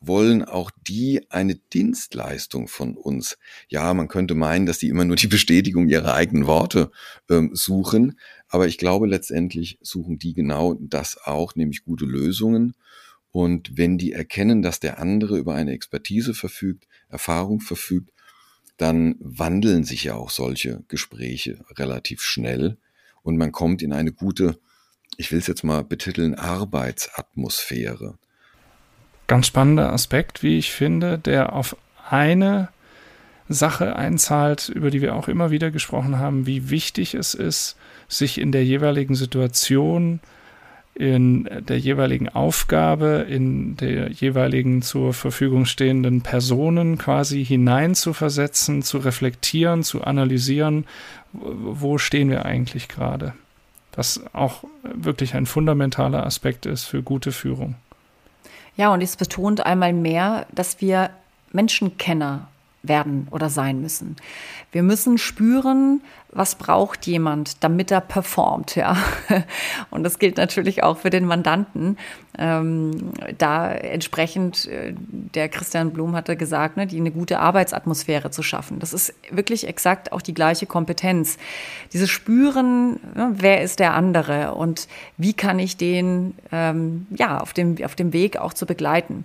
[0.00, 3.36] wollen auch die eine Dienstleistung von uns.
[3.68, 6.90] Ja, man könnte meinen, dass die immer nur die Bestätigung ihrer eigenen Worte
[7.28, 12.74] ähm, suchen, aber ich glaube letztendlich suchen die genau das auch, nämlich gute Lösungen.
[13.30, 18.10] Und wenn die erkennen, dass der andere über eine Expertise verfügt, Erfahrung verfügt,
[18.76, 22.78] dann wandeln sich ja auch solche Gespräche relativ schnell
[23.22, 24.58] und man kommt in eine gute
[25.20, 28.14] ich will es jetzt mal betiteln, Arbeitsatmosphäre.
[29.26, 31.76] Ganz spannender Aspekt, wie ich finde, der auf
[32.08, 32.70] eine
[33.46, 37.76] Sache einzahlt, über die wir auch immer wieder gesprochen haben, wie wichtig es ist,
[38.08, 40.20] sich in der jeweiligen Situation
[40.94, 49.82] in der jeweiligen Aufgabe, in der jeweiligen zur Verfügung stehenden Personen quasi hineinzuversetzen, zu reflektieren,
[49.82, 50.84] zu analysieren,
[51.32, 53.32] wo stehen wir eigentlich gerade.
[53.94, 57.74] Was auch wirklich ein fundamentaler Aspekt ist für gute Führung.
[58.76, 61.10] Ja, und es betont einmal mehr, dass wir
[61.52, 62.48] Menschenkenner
[62.82, 64.16] werden oder sein müssen.
[64.72, 66.00] Wir müssen spüren,
[66.32, 68.96] was braucht jemand, damit er performt, ja.
[69.90, 71.98] Und das gilt natürlich auch für den Mandanten.
[72.38, 74.94] Ähm, da entsprechend, äh,
[75.34, 78.78] der Christian Blum hatte gesagt, ne, die eine gute Arbeitsatmosphäre zu schaffen.
[78.78, 81.38] Das ist wirklich exakt auch die gleiche Kompetenz.
[81.92, 87.52] Dieses Spüren, ne, wer ist der andere und wie kann ich den, ähm, ja, auf
[87.52, 89.24] dem, auf dem Weg auch zu begleiten.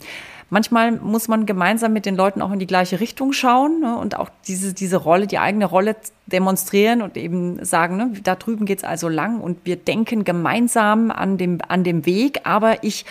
[0.51, 4.17] Manchmal muss man gemeinsam mit den Leuten auch in die gleiche Richtung schauen ne, und
[4.17, 5.95] auch diese, diese Rolle, die eigene Rolle
[6.27, 11.39] demonstrieren und eben sagen, ne, da drüben geht's also lang und wir denken gemeinsam an
[11.39, 13.05] dem, an dem Weg, aber ich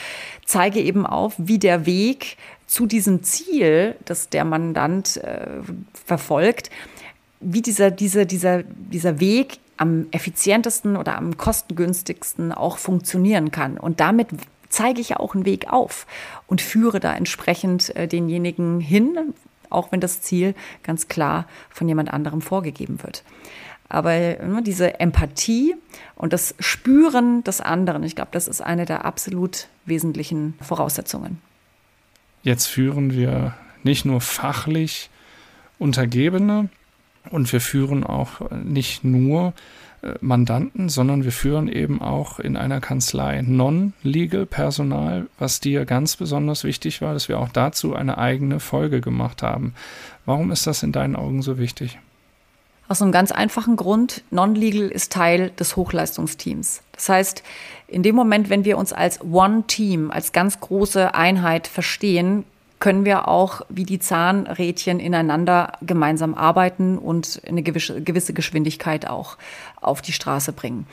[0.46, 5.46] zeige eben auf, wie der Weg zu diesem Ziel, das der Mandant äh,
[5.92, 6.70] verfolgt,
[7.40, 13.76] wie dieser, dieser, dieser, dieser Weg am effizientesten oder am kostengünstigsten auch funktionieren kann.
[13.76, 14.28] Und damit
[14.68, 16.06] zeige ich ja auch einen Weg auf
[16.46, 19.34] und führe da entsprechend äh, denjenigen hin,
[19.70, 23.24] auch wenn das Ziel ganz klar von jemand anderem vorgegeben wird.
[23.88, 25.76] Aber ne, diese Empathie
[26.16, 31.40] und das Spüren des anderen, ich glaube, das ist eine der absolut wesentlichen Voraussetzungen.
[32.44, 35.08] Jetzt führen wir nicht nur fachlich
[35.78, 36.68] Untergebene
[37.30, 39.54] und wir führen auch nicht nur
[40.02, 46.16] äh, Mandanten, sondern wir führen eben auch in einer Kanzlei Non-Legal Personal, was dir ganz
[46.16, 49.74] besonders wichtig war, dass wir auch dazu eine eigene Folge gemacht haben.
[50.26, 51.98] Warum ist das in deinen Augen so wichtig?
[52.88, 56.82] Aus einem ganz einfachen Grund, Non-Legal ist Teil des Hochleistungsteams.
[56.94, 57.42] Das heißt,
[57.88, 62.44] in dem Moment, wenn wir uns als One-Team, als ganz große Einheit verstehen,
[62.80, 69.38] können wir auch wie die Zahnrädchen ineinander gemeinsam arbeiten und eine gewisse Geschwindigkeit auch
[69.80, 70.86] auf die Straße bringen.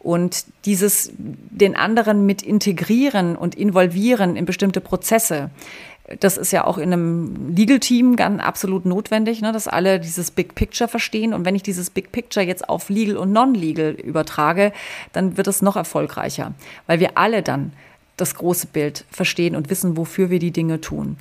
[0.00, 5.50] Und dieses den anderen mit integrieren und involvieren in bestimmte Prozesse,
[6.20, 10.54] das ist ja auch in einem Legal-Team ganz absolut notwendig, ne, dass alle dieses Big
[10.54, 11.34] Picture verstehen.
[11.34, 14.72] Und wenn ich dieses Big Picture jetzt auf Legal und Non-Legal übertrage,
[15.12, 16.54] dann wird es noch erfolgreicher,
[16.86, 17.72] weil wir alle dann
[18.16, 21.16] das große Bild verstehen und wissen, wofür wir die Dinge tun.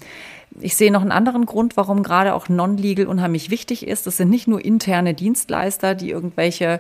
[0.60, 4.08] Ich sehe noch einen anderen Grund, warum gerade auch Non-Legal unheimlich wichtig ist.
[4.08, 6.80] Das sind nicht nur interne Dienstleister, die irgendwelche,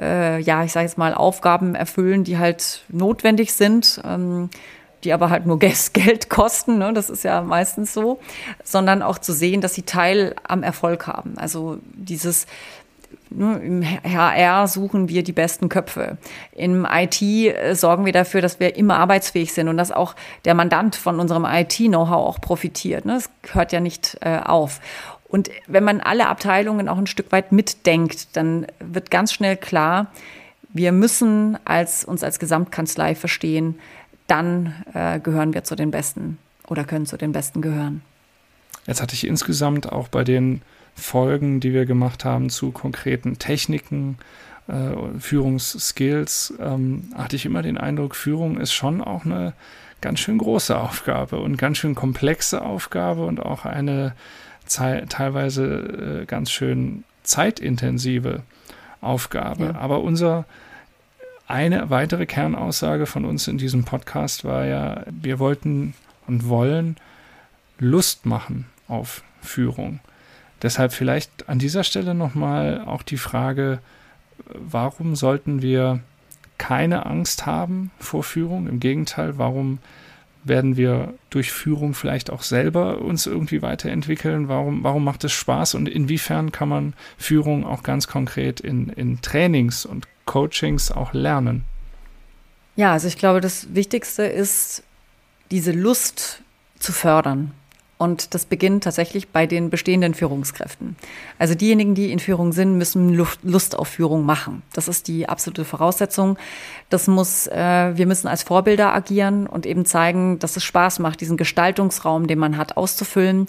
[0.00, 4.00] äh, ja, ich sage jetzt mal, Aufgaben erfüllen, die halt notwendig sind.
[4.04, 4.48] Ähm,
[5.04, 5.58] die aber halt nur
[5.92, 6.92] Geld kosten, ne?
[6.92, 8.20] das ist ja meistens so,
[8.64, 11.38] sondern auch zu sehen, dass sie Teil am Erfolg haben.
[11.38, 12.46] Also dieses
[13.32, 16.18] Ne, Im HR suchen wir die besten Köpfe.
[16.52, 20.54] Im IT äh, sorgen wir dafür, dass wir immer arbeitsfähig sind und dass auch der
[20.54, 23.04] Mandant von unserem IT-Know-how auch profitiert.
[23.04, 23.14] Ne?
[23.14, 24.80] Das hört ja nicht äh, auf.
[25.28, 30.08] Und wenn man alle Abteilungen auch ein Stück weit mitdenkt, dann wird ganz schnell klar,
[30.72, 33.78] wir müssen als, uns als Gesamtkanzlei verstehen,
[34.30, 36.38] dann äh, gehören wir zu den Besten
[36.68, 38.02] oder können zu den Besten gehören.
[38.86, 40.62] Jetzt hatte ich insgesamt auch bei den
[40.94, 44.18] Folgen, die wir gemacht haben zu konkreten Techniken,
[44.68, 49.52] äh, Führungsskills, ähm, hatte ich immer den Eindruck, Führung ist schon auch eine
[50.00, 54.14] ganz schön große Aufgabe und ganz schön komplexe Aufgabe und auch eine
[54.66, 58.42] teilweise äh, ganz schön zeitintensive
[59.00, 59.64] Aufgabe.
[59.64, 59.74] Ja.
[59.74, 60.44] Aber unser
[61.50, 65.94] eine weitere Kernaussage von uns in diesem Podcast war ja, wir wollten
[66.26, 66.96] und wollen
[67.78, 70.00] Lust machen auf Führung.
[70.62, 73.80] Deshalb vielleicht an dieser Stelle nochmal auch die Frage,
[74.54, 76.00] warum sollten wir
[76.58, 78.68] keine Angst haben vor Führung?
[78.68, 79.78] Im Gegenteil, warum
[80.44, 84.48] werden wir durch Führung vielleicht auch selber uns irgendwie weiterentwickeln?
[84.48, 89.20] Warum, warum macht es Spaß und inwiefern kann man Führung auch ganz konkret in, in
[89.20, 91.64] Trainings und Coachings auch lernen?
[92.76, 94.84] Ja, also ich glaube, das Wichtigste ist,
[95.50, 96.40] diese Lust
[96.78, 97.50] zu fördern.
[97.98, 100.96] Und das beginnt tatsächlich bei den bestehenden Führungskräften.
[101.38, 103.12] Also diejenigen, die in Führung sind, müssen
[103.42, 104.62] Lust auf Führung machen.
[104.72, 106.38] Das ist die absolute Voraussetzung.
[106.90, 111.20] Das muss, äh, wir müssen als Vorbilder agieren und eben zeigen, dass es Spaß macht,
[111.20, 113.48] diesen Gestaltungsraum, den man hat, auszufüllen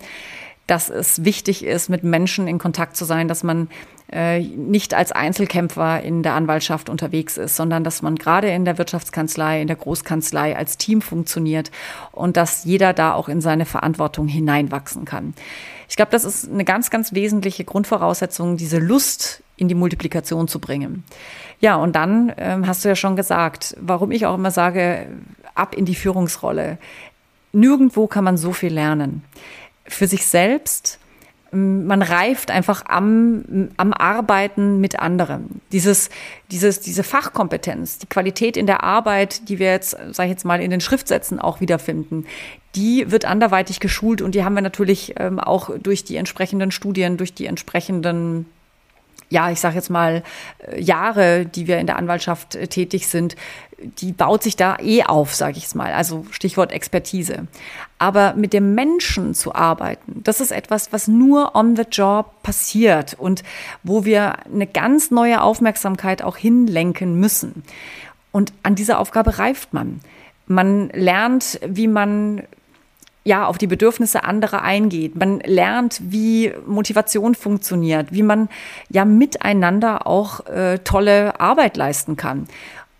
[0.71, 3.67] dass es wichtig ist, mit Menschen in Kontakt zu sein, dass man
[4.09, 8.77] äh, nicht als Einzelkämpfer in der Anwaltschaft unterwegs ist, sondern dass man gerade in der
[8.77, 11.71] Wirtschaftskanzlei, in der Großkanzlei als Team funktioniert
[12.13, 15.33] und dass jeder da auch in seine Verantwortung hineinwachsen kann.
[15.89, 20.59] Ich glaube, das ist eine ganz, ganz wesentliche Grundvoraussetzung, diese Lust in die Multiplikation zu
[20.59, 21.03] bringen.
[21.59, 25.07] Ja, und dann ähm, hast du ja schon gesagt, warum ich auch immer sage,
[25.53, 26.77] ab in die Führungsrolle.
[27.51, 29.23] Nirgendwo kann man so viel lernen.
[29.93, 30.99] Für sich selbst,
[31.53, 35.61] man reift einfach am, am Arbeiten mit anderen.
[35.73, 36.09] Dieses,
[36.49, 40.61] dieses, diese Fachkompetenz, die Qualität in der Arbeit, die wir jetzt, sage ich jetzt mal,
[40.61, 42.25] in den Schriftsätzen auch wiederfinden,
[42.75, 47.17] die wird anderweitig geschult und die haben wir natürlich ähm, auch durch die entsprechenden Studien,
[47.17, 48.45] durch die entsprechenden
[49.31, 50.23] ja, ich sage jetzt mal,
[50.67, 53.35] äh, Jahre, die wir in der Anwaltschaft äh, tätig sind,
[53.83, 55.93] die baut sich da eh auf, sage ich es mal.
[55.93, 57.47] Also Stichwort Expertise.
[57.99, 63.15] Aber mit dem Menschen zu arbeiten, das ist etwas, was nur on the job passiert
[63.17, 63.43] und
[63.83, 67.63] wo wir eine ganz neue Aufmerksamkeit auch hinlenken müssen.
[68.31, 69.99] Und an dieser Aufgabe reift man.
[70.47, 72.43] Man lernt, wie man
[73.23, 75.15] ja, auf die Bedürfnisse anderer eingeht.
[75.15, 78.49] Man lernt, wie Motivation funktioniert, wie man
[78.89, 82.47] ja miteinander auch äh, tolle Arbeit leisten kann.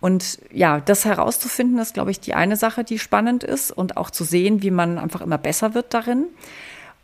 [0.02, 4.10] Und ja, das herauszufinden, ist, glaube ich, die eine Sache, die spannend ist und auch
[4.10, 6.26] zu sehen, wie man einfach immer besser wird darin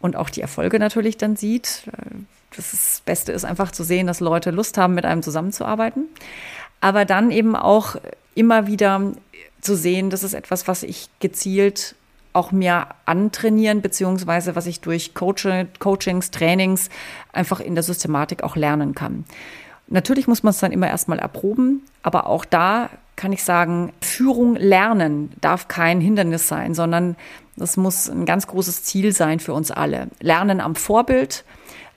[0.01, 1.83] und auch die Erfolge natürlich dann sieht.
[2.55, 6.05] Das, ist, das Beste ist einfach zu sehen, dass Leute Lust haben, mit einem zusammenzuarbeiten.
[6.81, 7.97] Aber dann eben auch
[8.33, 9.13] immer wieder
[9.61, 11.95] zu sehen, das ist etwas, was ich gezielt
[12.33, 16.89] auch mir antrainieren, beziehungsweise was ich durch Coaching, Coachings, Trainings
[17.33, 19.25] einfach in der Systematik auch lernen kann.
[19.87, 24.55] Natürlich muss man es dann immer erstmal erproben, aber auch da kann ich sagen, Führung
[24.55, 27.15] lernen darf kein Hindernis sein, sondern
[27.55, 30.09] das muss ein ganz großes Ziel sein für uns alle.
[30.19, 31.43] Lernen am Vorbild,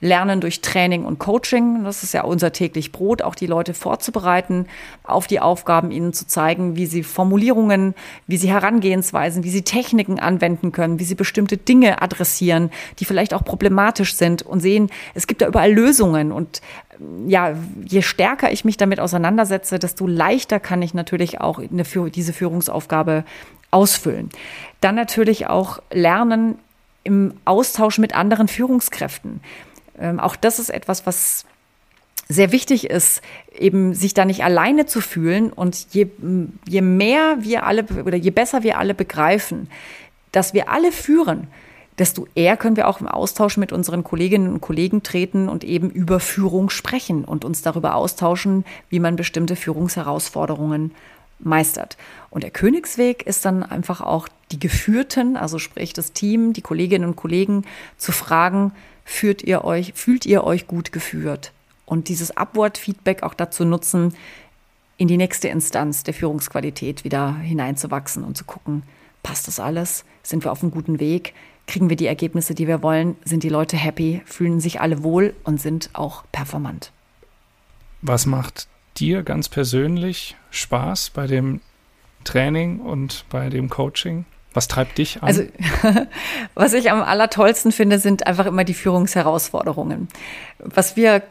[0.01, 1.83] Lernen durch Training und Coaching.
[1.83, 4.65] Das ist ja unser täglich Brot, auch die Leute vorzubereiten
[5.03, 7.93] auf die Aufgaben, ihnen zu zeigen, wie sie Formulierungen,
[8.25, 13.35] wie sie Herangehensweisen, wie sie Techniken anwenden können, wie sie bestimmte Dinge adressieren, die vielleicht
[13.35, 16.61] auch problematisch sind und sehen, es gibt da überall Lösungen und
[17.27, 22.33] ja, je stärker ich mich damit auseinandersetze, desto leichter kann ich natürlich auch eine, diese
[22.33, 23.23] Führungsaufgabe
[23.71, 24.29] ausfüllen.
[24.81, 26.59] Dann natürlich auch lernen
[27.03, 29.41] im Austausch mit anderen Führungskräften.
[29.99, 31.45] Ähm, auch das ist etwas, was
[32.27, 33.21] sehr wichtig ist,
[33.57, 35.51] eben sich da nicht alleine zu fühlen.
[35.51, 36.07] Und je,
[36.67, 39.69] je mehr wir alle oder je besser wir alle begreifen,
[40.31, 41.47] dass wir alle führen,
[42.01, 45.91] desto eher können wir auch im Austausch mit unseren Kolleginnen und Kollegen treten und eben
[45.91, 50.95] über Führung sprechen und uns darüber austauschen, wie man bestimmte Führungsherausforderungen
[51.37, 51.97] meistert.
[52.31, 57.05] Und der Königsweg ist dann einfach auch die Geführten, also sprich das Team, die Kolleginnen
[57.05, 57.65] und Kollegen
[57.97, 58.71] zu fragen,
[59.05, 61.51] führt ihr euch, fühlt ihr euch gut geführt?
[61.85, 64.15] Und dieses Upward-Feedback auch dazu nutzen,
[64.97, 68.81] in die nächste Instanz der Führungsqualität wieder hineinzuwachsen und zu gucken,
[69.21, 70.03] passt das alles?
[70.23, 71.35] Sind wir auf einem guten Weg?
[71.71, 73.15] Kriegen wir die Ergebnisse, die wir wollen?
[73.23, 74.21] Sind die Leute happy?
[74.25, 76.91] Fühlen sich alle wohl und sind auch performant?
[78.01, 78.67] Was macht
[78.97, 81.61] dir ganz persönlich Spaß bei dem
[82.25, 84.25] Training und bei dem Coaching?
[84.53, 85.27] Was treibt dich an?
[85.27, 85.43] Also,
[86.55, 90.09] was ich am allertollsten finde, sind einfach immer die Führungsherausforderungen.
[90.59, 91.23] Was wir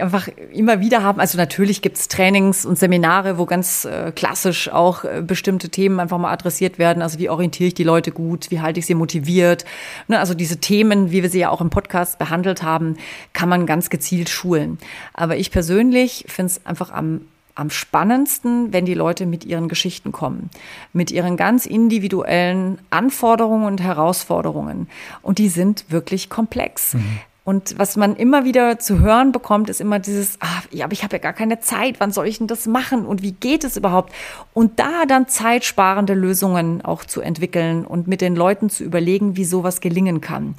[0.00, 5.02] einfach immer wieder haben, also natürlich gibt's Trainings und Seminare, wo ganz äh, klassisch auch
[5.02, 7.02] äh, bestimmte Themen einfach mal adressiert werden.
[7.02, 9.64] Also wie orientiere ich die Leute gut, wie halte ich sie motiviert.
[10.06, 12.96] Ne, also diese Themen, wie wir sie ja auch im Podcast behandelt haben,
[13.32, 14.78] kann man ganz gezielt schulen.
[15.14, 17.22] Aber ich persönlich finde es einfach am
[17.54, 20.50] am spannendsten, wenn die Leute mit ihren Geschichten kommen,
[20.92, 24.88] mit ihren ganz individuellen Anforderungen und Herausforderungen.
[25.22, 26.94] Und die sind wirklich komplex.
[26.94, 27.20] Mhm.
[27.44, 31.02] Und was man immer wieder zu hören bekommt, ist immer dieses, ah, ja, aber ich
[31.02, 33.76] habe ja gar keine Zeit, wann soll ich denn das machen und wie geht es
[33.76, 34.12] überhaupt?
[34.54, 39.44] Und da dann zeitsparende Lösungen auch zu entwickeln und mit den Leuten zu überlegen, wie
[39.44, 40.54] sowas gelingen kann,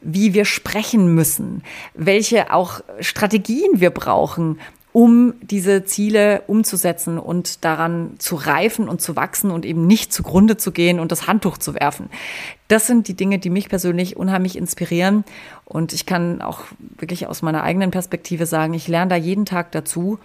[0.00, 1.62] wie wir sprechen müssen,
[1.94, 4.58] welche auch Strategien wir brauchen,
[4.94, 10.56] um diese Ziele umzusetzen und daran zu reifen und zu wachsen und eben nicht zugrunde
[10.56, 12.08] zu gehen und das Handtuch zu werfen.
[12.68, 15.24] Das sind die Dinge, die mich persönlich unheimlich inspirieren.
[15.64, 19.72] Und ich kann auch wirklich aus meiner eigenen Perspektive sagen, ich lerne da jeden Tag
[19.72, 20.20] dazu,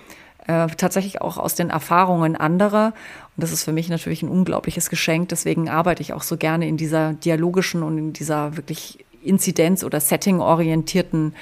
[0.46, 2.94] äh, tatsächlich auch aus den Erfahrungen anderer.
[3.36, 5.30] Und das ist für mich natürlich ein unglaubliches Geschenk.
[5.30, 10.00] Deswegen arbeite ich auch so gerne in dieser dialogischen und in dieser wirklich Inzidenz- oder
[10.00, 11.34] Setting-orientierten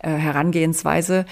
[0.00, 1.26] äh, Herangehensweise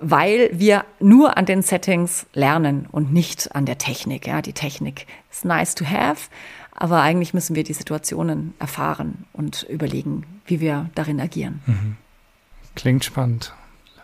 [0.00, 4.26] weil wir nur an den Settings lernen und nicht an der Technik.
[4.26, 6.28] Ja, die Technik ist nice to have,
[6.72, 11.60] aber eigentlich müssen wir die Situationen erfahren und überlegen, wie wir darin agieren.
[11.66, 11.96] Mhm.
[12.76, 13.52] Klingt spannend.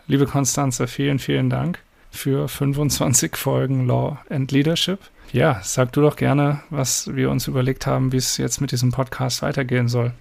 [0.07, 1.79] Liebe Konstanze, vielen, vielen Dank
[2.11, 4.99] für 25 Folgen Law and Leadership.
[5.33, 8.93] Ja, sag du doch gerne, was wir uns überlegt haben, wie es jetzt mit diesem
[8.93, 10.13] Podcast weitergehen soll.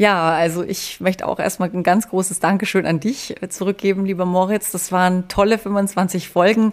[0.00, 4.70] Ja, also ich möchte auch erstmal ein ganz großes Dankeschön an dich zurückgeben, lieber Moritz.
[4.70, 6.72] Das waren tolle 25 Folgen.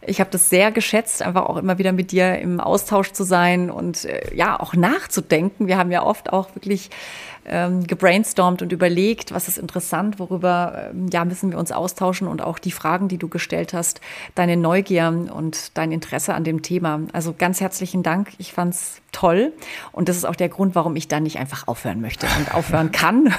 [0.00, 3.70] Ich habe das sehr geschätzt, einfach auch immer wieder mit dir im Austausch zu sein
[3.70, 5.66] und äh, ja, auch nachzudenken.
[5.66, 6.88] Wir haben ja oft auch wirklich
[7.44, 12.42] ähm, gebrainstormt und überlegt, was ist interessant, worüber ähm, ja, müssen wir uns austauschen und
[12.42, 14.00] auch die Fragen, die du gestellt hast,
[14.34, 17.00] deine Neugier und dein Interesse an dem Thema.
[17.12, 18.30] Also ganz herzlichen Dank.
[18.38, 19.52] Ich fand's toll
[19.90, 22.92] und das ist auch der Grund, warum ich da nicht einfach aufhören möchte und aufhören
[22.92, 23.34] kann.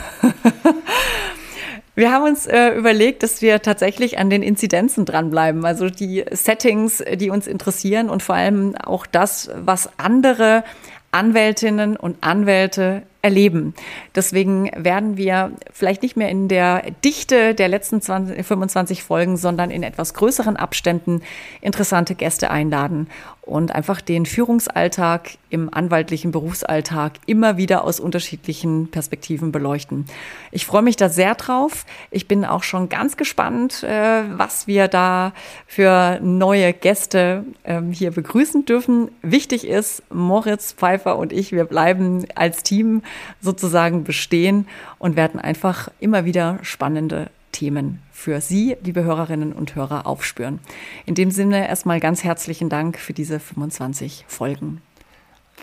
[1.96, 7.04] Wir haben uns äh, überlegt, dass wir tatsächlich an den Inzidenzen dranbleiben, also die Settings,
[7.16, 10.64] die uns interessieren und vor allem auch das, was andere
[11.12, 13.74] Anwältinnen und Anwälte erleben.
[14.16, 19.72] Deswegen werden wir vielleicht nicht mehr in der Dichte der letzten 20, 25 Folgen, sondern
[19.72, 21.22] in etwas größeren Abständen
[21.62, 23.08] interessante Gäste einladen
[23.46, 30.06] und einfach den Führungsalltag im anwaltlichen Berufsalltag immer wieder aus unterschiedlichen Perspektiven beleuchten.
[30.52, 31.86] Ich freue mich da sehr drauf.
[32.10, 35.34] Ich bin auch schon ganz gespannt, äh, was wir da
[35.68, 39.12] für neue Gäste ähm, hier begrüßen dürfen.
[39.22, 43.02] Wichtig ist, Moritz Pfeiffer und ich, wir bleiben als Team
[43.42, 44.68] sozusagen bestehen
[45.00, 50.60] und werden einfach immer wieder spannende Themen für Sie, liebe Hörerinnen und Hörer, aufspüren.
[51.06, 54.82] In dem Sinne erstmal ganz herzlichen Dank für diese 25 Folgen.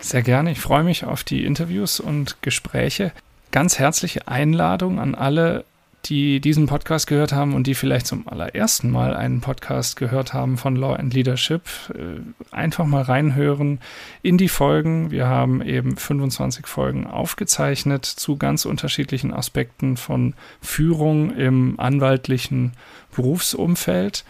[0.01, 0.53] Sehr gerne.
[0.53, 3.13] Ich freue mich auf die Interviews und Gespräche.
[3.51, 5.65] Ganz herzliche Einladung an alle
[6.07, 10.57] die diesen Podcast gehört haben und die vielleicht zum allerersten Mal einen Podcast gehört haben
[10.57, 11.63] von Law and Leadership,
[11.95, 12.21] äh,
[12.55, 13.81] einfach mal reinhören
[14.23, 15.11] in die Folgen.
[15.11, 22.73] Wir haben eben 25 Folgen aufgezeichnet zu ganz unterschiedlichen Aspekten von Führung im anwaltlichen
[23.15, 24.25] Berufsumfeld.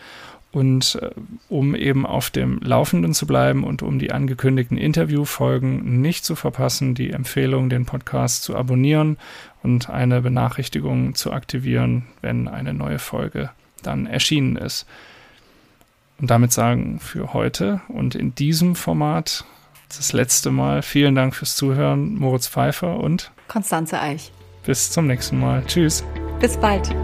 [0.52, 1.10] Und äh,
[1.48, 6.94] um eben auf dem Laufenden zu bleiben und um die angekündigten Interviewfolgen nicht zu verpassen,
[6.94, 9.16] die Empfehlung, den Podcast zu abonnieren
[9.62, 13.50] und eine Benachrichtigung zu aktivieren, wenn eine neue Folge
[13.82, 14.86] dann erschienen ist.
[16.20, 19.44] Und damit sagen für heute und in diesem Format
[19.88, 24.30] das letzte Mal vielen Dank fürs Zuhören, Moritz Pfeiffer und Konstanze Eich.
[24.64, 25.64] Bis zum nächsten Mal.
[25.66, 26.04] Tschüss.
[26.38, 26.94] Bis bald.